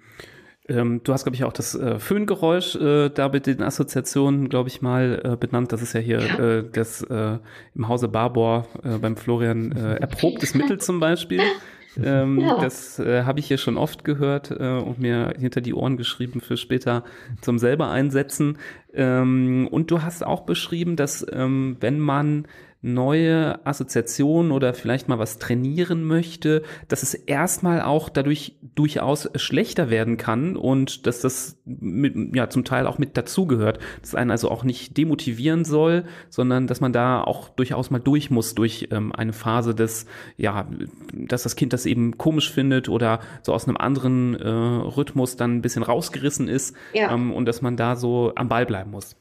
[0.70, 4.70] Ähm, du hast, glaube ich, auch das äh, Föhngeräusch äh, da mit den Assoziationen, glaube
[4.70, 5.74] ich, mal äh, benannt.
[5.74, 6.40] Das ist ja hier ja.
[6.40, 7.40] Äh, das äh,
[7.76, 11.42] im Hause Barbour äh, beim Florian erprobtes Mittel zum Beispiel.
[12.04, 12.58] Ähm, ja.
[12.60, 16.42] Das äh, habe ich hier schon oft gehört äh, und mir hinter die Ohren geschrieben
[16.42, 17.04] für später
[17.42, 18.58] zum selber einsetzen.
[18.94, 22.48] Ähm, und du hast auch beschrieben, dass ähm, wenn man
[22.84, 29.90] neue Assoziationen oder vielleicht mal was trainieren möchte, dass es erstmal auch dadurch durchaus schlechter
[29.90, 34.52] werden kann und dass das mit, ja zum Teil auch mit dazugehört, dass einen also
[34.52, 39.14] auch nicht demotivieren soll, sondern dass man da auch durchaus mal durch muss durch ähm,
[39.14, 40.06] eine Phase des,
[40.36, 40.68] ja,
[41.14, 45.56] dass das Kind das eben komisch findet oder so aus einem anderen äh, Rhythmus dann
[45.56, 47.14] ein bisschen rausgerissen ist ja.
[47.14, 49.16] ähm, und dass man da so am Ball bleiben muss.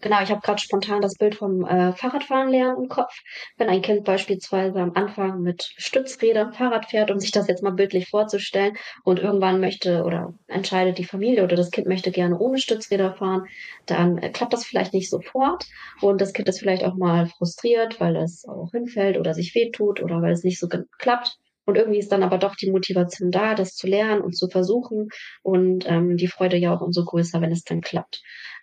[0.00, 3.12] Genau, ich habe gerade spontan das Bild vom äh, Fahrradfahren lernen im Kopf.
[3.56, 7.72] Wenn ein Kind beispielsweise am Anfang mit Stützrädern Fahrrad fährt, um sich das jetzt mal
[7.72, 12.58] bildlich vorzustellen, und irgendwann möchte oder entscheidet die Familie oder das Kind möchte gerne ohne
[12.58, 13.44] Stützräder fahren,
[13.86, 15.64] dann äh, klappt das vielleicht nicht sofort
[16.00, 20.02] und das Kind ist vielleicht auch mal frustriert, weil es auch hinfällt oder sich wehtut
[20.02, 21.38] oder weil es nicht so klappt.
[21.68, 25.08] Und irgendwie ist dann aber doch die Motivation da, das zu lernen und zu versuchen
[25.42, 28.22] und ähm, die Freude ja auch umso größer, wenn es dann klappt.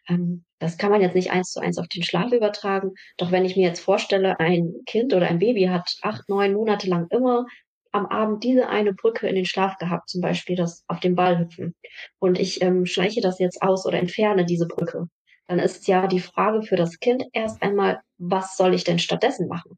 [0.10, 2.93] Ähm, das kann man jetzt nicht eins zu eins auf den Schlaf übertragen.
[3.18, 6.89] Doch wenn ich mir jetzt vorstelle, ein Kind oder ein Baby hat acht, neun Monate
[6.89, 7.45] lang immer
[7.91, 11.38] am Abend diese eine Brücke in den Schlaf gehabt, zum Beispiel das auf dem Ball
[11.38, 11.76] hüpfen.
[12.18, 15.10] Und ich ähm, schleiche das jetzt aus oder entferne diese Brücke.
[15.47, 19.47] Dann ist ja die Frage für das Kind erst einmal, was soll ich denn stattdessen
[19.47, 19.78] machen?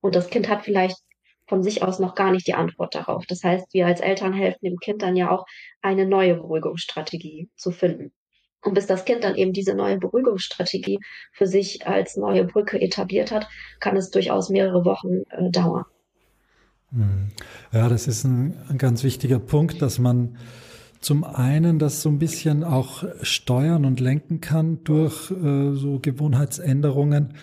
[0.00, 0.96] Und das Kind hat vielleicht
[1.46, 3.26] von sich aus noch gar nicht die Antwort darauf.
[3.26, 5.44] Das heißt, wir als Eltern helfen dem Kind dann ja auch,
[5.82, 8.12] eine neue Beruhigungsstrategie zu finden.
[8.62, 10.98] Und bis das Kind dann eben diese neue Beruhigungsstrategie
[11.32, 13.46] für sich als neue Brücke etabliert hat,
[13.78, 15.84] kann es durchaus mehrere Wochen äh, dauern.
[16.90, 17.28] Hm.
[17.72, 20.38] Ja, das ist ein, ein, ganz wichtiger Punkt, dass man
[21.00, 27.34] zum einen das so ein bisschen auch steuern und lenken kann durch äh, so Gewohnheitsänderungen.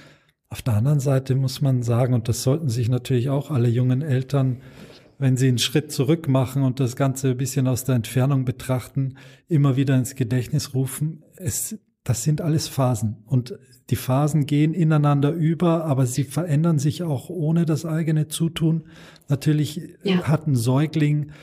[0.52, 4.04] Auf der anderen Seite muss man sagen, und das sollten sich natürlich auch alle jungen
[4.04, 4.62] Eltern
[5.22, 9.18] wenn Sie einen Schritt zurück machen und das Ganze ein bisschen aus der Entfernung betrachten,
[9.47, 13.18] immer wieder ins Gedächtnis rufen, es, das sind alles Phasen.
[13.28, 13.56] Und
[13.91, 18.86] die Phasen gehen ineinander über, aber sie verändern sich auch ohne das eigene Zutun.
[19.30, 20.24] Natürlich ja.
[20.24, 21.34] hat ein Säugling,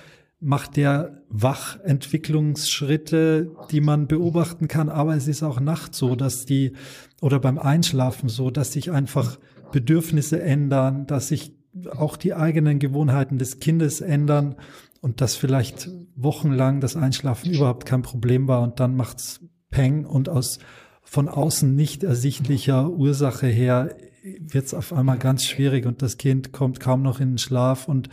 [0.41, 6.75] macht der Wachentwicklungsschritte, die man beobachten kann, aber es ist auch nachts so, dass die,
[7.21, 9.41] oder beim Einschlafen so, dass sich einfach
[9.73, 11.53] Bedürfnisse ändern, dass sich
[11.91, 14.55] auch die eigenen Gewohnheiten des Kindes ändern
[15.01, 20.29] und dass vielleicht wochenlang das Einschlafen überhaupt kein Problem war und dann macht's Peng und
[20.29, 20.59] aus
[21.03, 23.97] von außen nicht ersichtlicher Ursache her
[24.41, 28.09] wird's auf einmal ganz schwierig und das Kind kommt kaum noch in den Schlaf und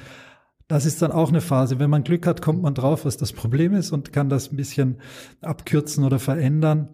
[0.67, 1.79] das ist dann auch eine Phase.
[1.79, 4.57] Wenn man Glück hat, kommt man drauf, was das Problem ist und kann das ein
[4.57, 4.97] bisschen
[5.41, 6.89] abkürzen oder verändern.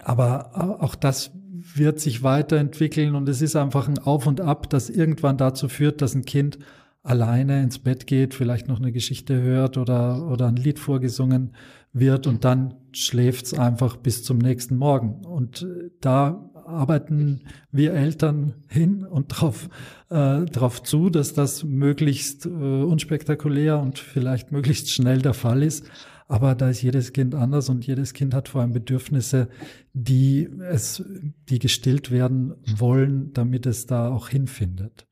[0.00, 1.32] Aber auch das
[1.74, 6.02] wird sich weiterentwickeln und es ist einfach ein Auf und Ab, das irgendwann dazu führt,
[6.02, 6.58] dass ein Kind
[7.02, 11.54] alleine ins Bett geht, vielleicht noch eine Geschichte hört oder, oder ein Lied vorgesungen
[11.92, 15.24] wird und dann schläft's einfach bis zum nächsten Morgen.
[15.24, 19.68] Und äh, da arbeiten wir Eltern hin und darauf
[20.10, 25.86] äh, drauf zu, dass das möglichst äh, unspektakulär und vielleicht möglichst schnell der Fall ist.
[26.28, 29.48] Aber da ist jedes Kind anders und jedes Kind hat vor allem Bedürfnisse,
[29.92, 31.04] die es,
[31.48, 35.06] die gestillt werden wollen, damit es da auch hinfindet.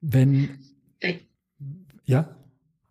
[0.00, 0.58] Wenn,
[2.04, 2.36] ja?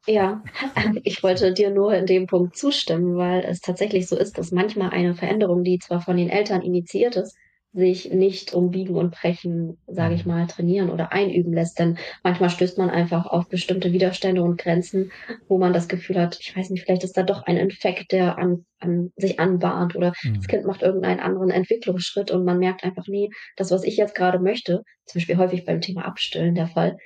[0.08, 0.44] Ja,
[1.04, 4.90] ich wollte dir nur in dem Punkt zustimmen, weil es tatsächlich so ist, dass manchmal
[4.90, 7.38] eine Veränderung, die zwar von den Eltern initiiert ist,
[7.74, 10.32] sich nicht um Biegen und Brechen, sage ich mhm.
[10.32, 11.80] mal, trainieren oder einüben lässt.
[11.80, 15.12] Denn manchmal stößt man einfach auf bestimmte Widerstände und Grenzen,
[15.48, 18.38] wo man das Gefühl hat, ich weiß nicht, vielleicht ist da doch ein Infekt, der
[18.38, 20.36] an, an sich anbahnt oder mhm.
[20.36, 24.16] das Kind macht irgendeinen anderen Entwicklungsschritt und man merkt einfach, nee, das, was ich jetzt
[24.16, 26.98] gerade möchte, zum Beispiel häufig beim Thema Abstillen der Fall,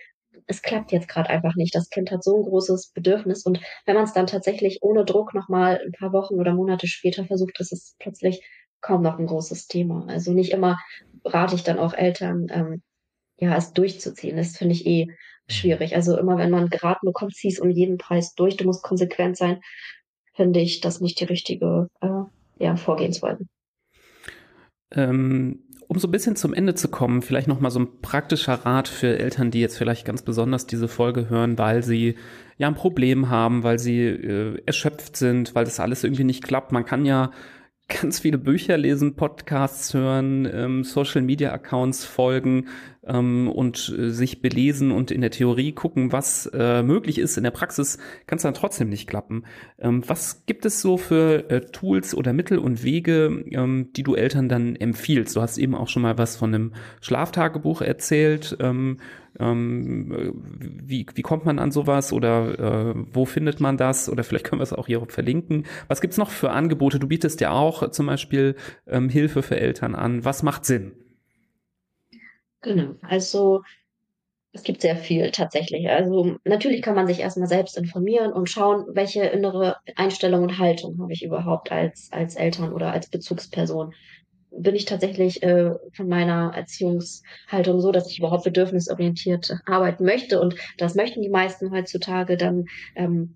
[0.47, 1.73] es klappt jetzt gerade einfach nicht.
[1.73, 5.33] Das Kind hat so ein großes Bedürfnis und wenn man es dann tatsächlich ohne Druck
[5.33, 8.41] nochmal ein paar Wochen oder Monate später versucht, ist es plötzlich
[8.85, 10.05] kaum noch ein großes Thema.
[10.07, 10.79] Also nicht immer
[11.25, 12.83] rate ich dann auch Eltern, ähm,
[13.37, 14.37] ja, es durchzuziehen.
[14.37, 15.07] Das finde ich eh
[15.47, 15.95] schwierig.
[15.95, 19.37] Also immer, wenn man geraten bekommt, zieh es um jeden Preis durch, du musst konsequent
[19.37, 19.59] sein,
[20.35, 23.45] finde ich das nicht die richtige äh, ja, Vorgehensweise.
[24.91, 28.87] Ähm, um so ein bisschen zum Ende zu kommen, vielleicht nochmal so ein praktischer Rat
[28.87, 32.15] für Eltern, die jetzt vielleicht ganz besonders diese Folge hören, weil sie
[32.57, 36.71] ja ein Problem haben, weil sie äh, erschöpft sind, weil das alles irgendwie nicht klappt.
[36.71, 37.31] Man kann ja
[37.87, 42.67] ganz viele Bücher lesen, Podcasts hören, ähm, Social Media Accounts folgen
[43.05, 47.37] ähm, und äh, sich belesen und in der Theorie gucken, was äh, möglich ist.
[47.37, 49.45] In der Praxis kann es dann trotzdem nicht klappen.
[49.77, 54.15] Ähm, was gibt es so für äh, Tools oder Mittel und Wege, ähm, die du
[54.15, 55.35] Eltern dann empfiehlst?
[55.35, 58.57] Du hast eben auch schon mal was von einem Schlaftagebuch erzählt.
[59.39, 62.59] Ähm, wie, wie kommt man an sowas oder
[62.89, 64.09] äh, wo findet man das?
[64.09, 65.65] Oder vielleicht können wir es auch hier verlinken.
[65.87, 66.99] Was gibt's noch für Angebote?
[66.99, 68.55] Du bietest ja auch zum Beispiel
[68.87, 70.25] ähm, Hilfe für Eltern an.
[70.25, 70.93] Was macht Sinn?
[72.61, 73.61] Genau, also
[74.55, 75.89] es gibt sehr viel tatsächlich.
[75.89, 80.97] Also natürlich kann man sich erstmal selbst informieren und schauen, welche innere Einstellung und Haltung
[80.99, 83.93] habe ich überhaupt als, als Eltern oder als Bezugsperson
[84.57, 90.39] bin ich tatsächlich äh, von meiner Erziehungshaltung so, dass ich überhaupt bedürfnisorientiert arbeiten möchte.
[90.39, 92.37] Und das möchten die meisten heutzutage.
[92.37, 93.35] Dann, ähm,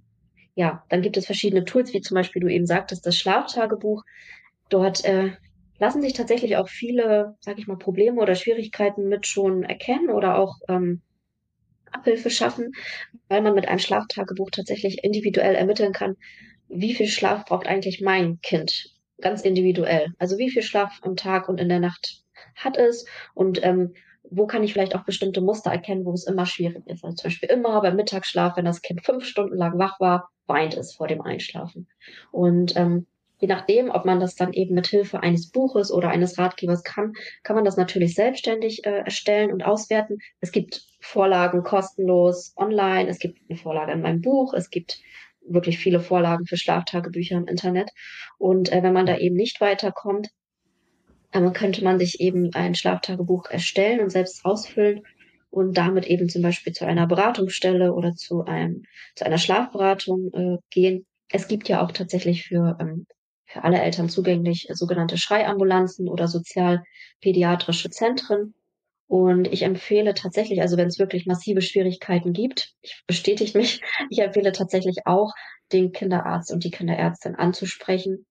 [0.55, 4.03] ja, dann gibt es verschiedene Tools, wie zum Beispiel du eben sagtest, das Schlaftagebuch.
[4.69, 5.31] Dort äh,
[5.77, 10.37] lassen sich tatsächlich auch viele, sag ich mal, Probleme oder Schwierigkeiten mit schon erkennen oder
[10.37, 11.01] auch ähm,
[11.91, 12.73] Abhilfe schaffen,
[13.27, 16.15] weil man mit einem Schlaftagebuch tatsächlich individuell ermitteln kann,
[16.67, 20.13] wie viel Schlaf braucht eigentlich mein Kind ganz individuell.
[20.19, 22.23] Also wie viel Schlaf am Tag und in der Nacht
[22.55, 23.93] hat es und ähm,
[24.31, 27.03] wo kann ich vielleicht auch bestimmte Muster erkennen, wo es immer schwierig ist.
[27.03, 30.75] Also zum Beispiel immer beim Mittagsschlaf, wenn das Kind fünf Stunden lang wach war, weint
[30.77, 31.87] es vor dem Einschlafen.
[32.31, 33.07] Und ähm,
[33.39, 37.13] je nachdem, ob man das dann eben mit Hilfe eines Buches oder eines Ratgebers kann,
[37.43, 40.19] kann man das natürlich selbstständig äh, erstellen und auswerten.
[40.41, 44.99] Es gibt Vorlagen kostenlos online, es gibt eine Vorlage in meinem Buch, es gibt
[45.47, 47.89] wirklich viele Vorlagen für Schlaftagebücher im Internet.
[48.37, 50.29] Und äh, wenn man da eben nicht weiterkommt,
[51.31, 55.01] dann könnte man sich eben ein Schlaftagebuch erstellen und selbst ausfüllen
[55.51, 58.83] und damit eben zum Beispiel zu einer Beratungsstelle oder zu einem
[59.15, 61.05] zu einer Schlafberatung äh, gehen.
[61.29, 63.05] Es gibt ja auch tatsächlich für ähm,
[63.49, 68.53] für alle Eltern zugänglich sogenannte Schreiambulanzen oder sozialpädiatrische Zentren,
[69.09, 73.81] und ich empfehle tatsächlich, also wenn es wirklich massive Schwierigkeiten gibt, ich bestätige mich,
[74.11, 75.33] ich empfehle tatsächlich auch,
[75.73, 78.27] den Kinderarzt und die Kinderärztin anzusprechen.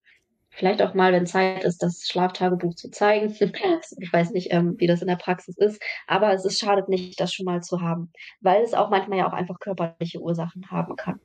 [0.51, 3.35] Vielleicht auch mal, wenn Zeit ist, das Schlaftagebuch zu zeigen.
[4.01, 7.18] Ich weiß nicht, ähm, wie das in der Praxis ist, aber es ist schadet nicht,
[7.20, 10.95] das schon mal zu haben, weil es auch manchmal ja auch einfach körperliche Ursachen haben
[10.95, 11.18] kann.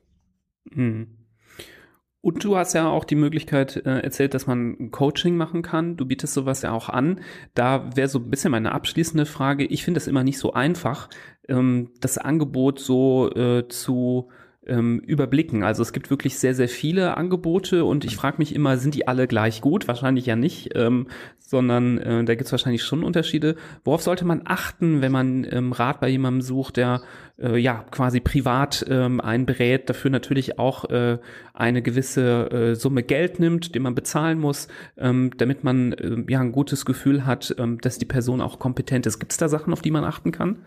[0.64, 1.23] Mhm.
[2.24, 5.98] Und du hast ja auch die Möglichkeit äh, erzählt, dass man Coaching machen kann.
[5.98, 7.20] Du bietest sowas ja auch an.
[7.52, 9.66] Da wäre so ein bisschen meine abschließende Frage.
[9.66, 11.10] Ich finde es immer nicht so einfach,
[11.48, 14.30] ähm, das Angebot so äh, zu
[14.66, 15.62] ähm, überblicken.
[15.62, 19.08] Also es gibt wirklich sehr, sehr viele Angebote und ich frage mich immer, sind die
[19.08, 19.88] alle gleich gut?
[19.88, 21.06] Wahrscheinlich ja nicht, ähm,
[21.38, 23.56] sondern äh, da gibt es wahrscheinlich schon Unterschiede.
[23.84, 27.02] Worauf sollte man achten, wenn man ähm, Rat bei jemandem sucht, der
[27.38, 31.18] äh, ja quasi privat ähm, einen berät, dafür natürlich auch äh,
[31.52, 36.40] eine gewisse äh, Summe Geld nimmt, die man bezahlen muss, ähm, damit man äh, ja
[36.40, 39.18] ein gutes Gefühl hat, ähm, dass die Person auch kompetent ist.
[39.18, 40.58] Gibt es da Sachen, auf die man achten kann?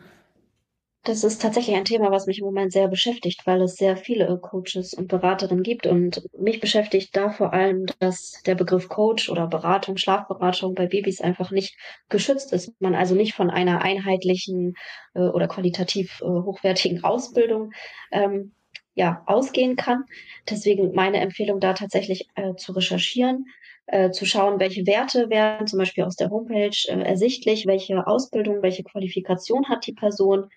[1.04, 4.38] Das ist tatsächlich ein Thema, was mich im Moment sehr beschäftigt, weil es sehr viele
[4.40, 5.88] Coaches und Beraterinnen gibt.
[5.88, 11.22] Und mich beschäftigt da vor allem, dass der Begriff Coach oder Beratung, Schlafberatung bei Babys
[11.22, 11.78] einfach nicht
[12.10, 12.74] geschützt ist.
[12.82, 14.74] Man also nicht von einer einheitlichen
[15.14, 17.72] äh, oder qualitativ äh, hochwertigen Ausbildung
[18.12, 18.52] ähm,
[18.98, 20.04] ja, ausgehen kann.
[20.50, 23.46] Deswegen meine Empfehlung da tatsächlich äh, zu recherchieren,
[23.86, 28.62] äh, zu schauen, welche Werte werden zum Beispiel aus der Homepage äh, ersichtlich, welche Ausbildung,
[28.62, 30.50] welche Qualifikation hat die Person,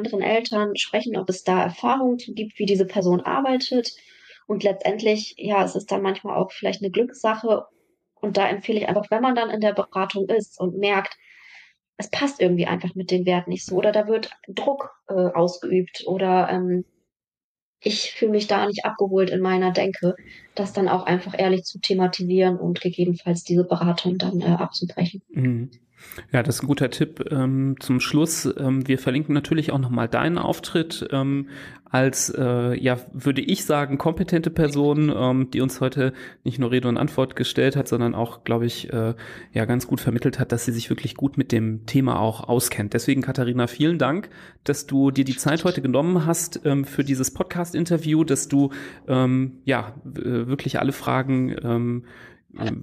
[0.00, 3.92] anderen Eltern sprechen, ob es da Erfahrungen gibt, wie diese Person arbeitet.
[4.46, 7.66] Und letztendlich, ja, es ist dann manchmal auch vielleicht eine Glückssache.
[8.14, 11.16] Und da empfehle ich einfach, wenn man dann in der Beratung ist und merkt,
[11.96, 16.04] es passt irgendwie einfach mit den Werten nicht so oder da wird Druck äh, ausgeübt
[16.06, 16.84] oder ähm,
[17.82, 20.16] ich fühle mich da nicht abgeholt in meiner Denke,
[20.54, 25.22] das dann auch einfach ehrlich zu thematisieren und gegebenenfalls diese Beratung dann äh, abzubrechen.
[25.28, 25.70] Mhm.
[26.32, 28.48] Ja, das ist ein guter Tipp ähm, zum Schluss.
[28.58, 31.48] Ähm, wir verlinken natürlich auch nochmal deinen Auftritt ähm,
[31.90, 36.12] als, äh, ja, würde ich sagen, kompetente Person, ähm, die uns heute
[36.44, 39.14] nicht nur Rede und Antwort gestellt hat, sondern auch, glaube ich, äh,
[39.52, 42.94] ja, ganz gut vermittelt hat, dass sie sich wirklich gut mit dem Thema auch auskennt.
[42.94, 44.30] Deswegen, Katharina, vielen Dank,
[44.62, 48.70] dass du dir die Zeit heute genommen hast ähm, für dieses Podcast-Interview, dass du,
[49.08, 52.04] ähm, ja, wirklich alle Fragen ähm,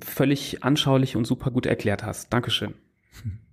[0.03, 2.33] völlig anschaulich und super gut erklärt hast.
[2.33, 2.73] Dankeschön.
[3.17, 3.29] Mm-hmm.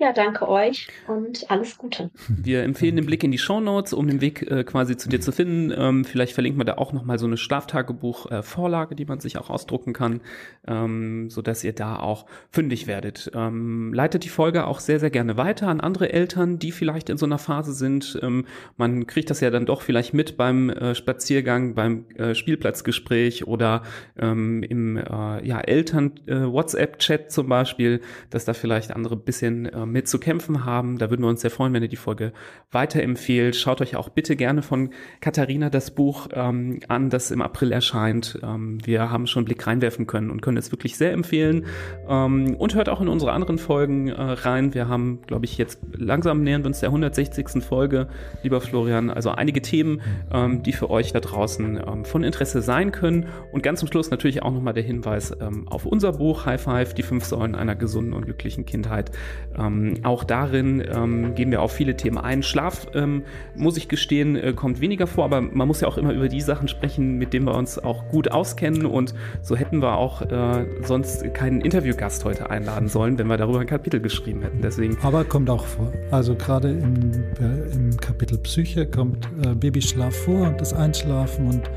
[0.00, 2.12] Ja, danke euch und alles Gute.
[2.28, 5.20] Wir empfehlen den Blick in die Show Notes, um den Weg äh, quasi zu dir
[5.20, 5.74] zu finden.
[5.76, 9.50] Ähm, vielleicht verlinkt man da auch nochmal so eine Schlaftagebuch-Vorlage, äh, die man sich auch
[9.50, 10.20] ausdrucken kann,
[10.68, 13.32] ähm, so dass ihr da auch fündig werdet.
[13.34, 17.18] Ähm, leitet die Folge auch sehr, sehr gerne weiter an andere Eltern, die vielleicht in
[17.18, 18.20] so einer Phase sind.
[18.22, 18.46] Ähm,
[18.76, 23.82] man kriegt das ja dann doch vielleicht mit beim äh, Spaziergang, beim äh, Spielplatzgespräch oder
[24.16, 30.08] ähm, im äh, ja, Eltern-WhatsApp-Chat äh, zum Beispiel, dass da vielleicht andere bisschen ähm, mit
[30.08, 30.98] zu kämpfen haben.
[30.98, 32.32] Da würden wir uns sehr freuen, wenn ihr die Folge
[32.70, 33.56] weiterempfehlt.
[33.56, 38.38] Schaut euch auch bitte gerne von Katharina das Buch ähm, an, das im April erscheint.
[38.42, 41.66] Ähm, wir haben schon einen Blick reinwerfen können und können es wirklich sehr empfehlen.
[42.08, 44.74] Ähm, und hört auch in unsere anderen Folgen äh, rein.
[44.74, 47.62] Wir haben, glaube ich, jetzt langsam nähern wir uns der 160.
[47.62, 48.08] Folge,
[48.42, 49.10] lieber Florian.
[49.10, 50.00] Also einige Themen,
[50.32, 53.26] ähm, die für euch da draußen ähm, von Interesse sein können.
[53.52, 56.94] Und ganz zum Schluss natürlich auch nochmal der Hinweis ähm, auf unser Buch High Five,
[56.94, 59.10] die fünf Säulen einer gesunden und glücklichen Kindheit.
[59.56, 62.42] Ähm, auch darin ähm, gehen wir auf viele Themen ein.
[62.42, 63.22] Schlaf, ähm,
[63.54, 66.40] muss ich gestehen, äh, kommt weniger vor, aber man muss ja auch immer über die
[66.40, 68.86] Sachen sprechen, mit denen wir uns auch gut auskennen.
[68.86, 73.60] Und so hätten wir auch äh, sonst keinen Interviewgast heute einladen sollen, wenn wir darüber
[73.60, 74.62] ein Kapitel geschrieben hätten.
[74.62, 74.96] Deswegen.
[75.02, 75.92] Aber kommt auch vor.
[76.10, 81.70] Also gerade im, äh, im Kapitel Psyche kommt äh, Babyschlaf vor und das Einschlafen und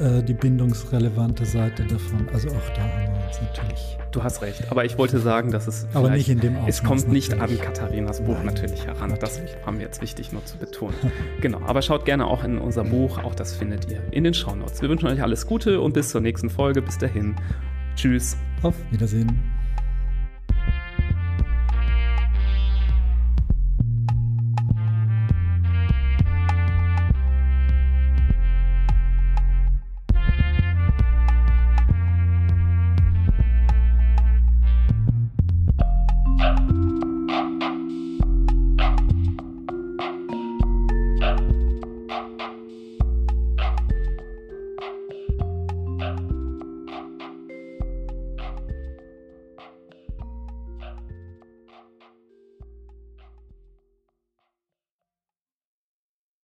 [0.00, 2.28] äh, die bindungsrelevante Seite davon.
[2.32, 5.66] Also auch da haben wir uns natürlich Du hast recht, aber ich wollte sagen, dass
[5.66, 7.60] es aber nicht in dem Ausmaß, Es kommt nicht natürlich.
[7.60, 9.12] an Katharinas Buch Nein, natürlich heran.
[9.18, 10.94] Das war mir jetzt wichtig nur zu betonen.
[11.40, 14.82] genau, aber schaut gerne auch in unser Buch, auch das findet ihr in den Shownotes.
[14.82, 16.80] Wir wünschen euch alles Gute und bis zur nächsten Folge.
[16.80, 17.34] Bis dahin.
[17.96, 18.36] Tschüss.
[18.62, 19.53] Auf Wiedersehen.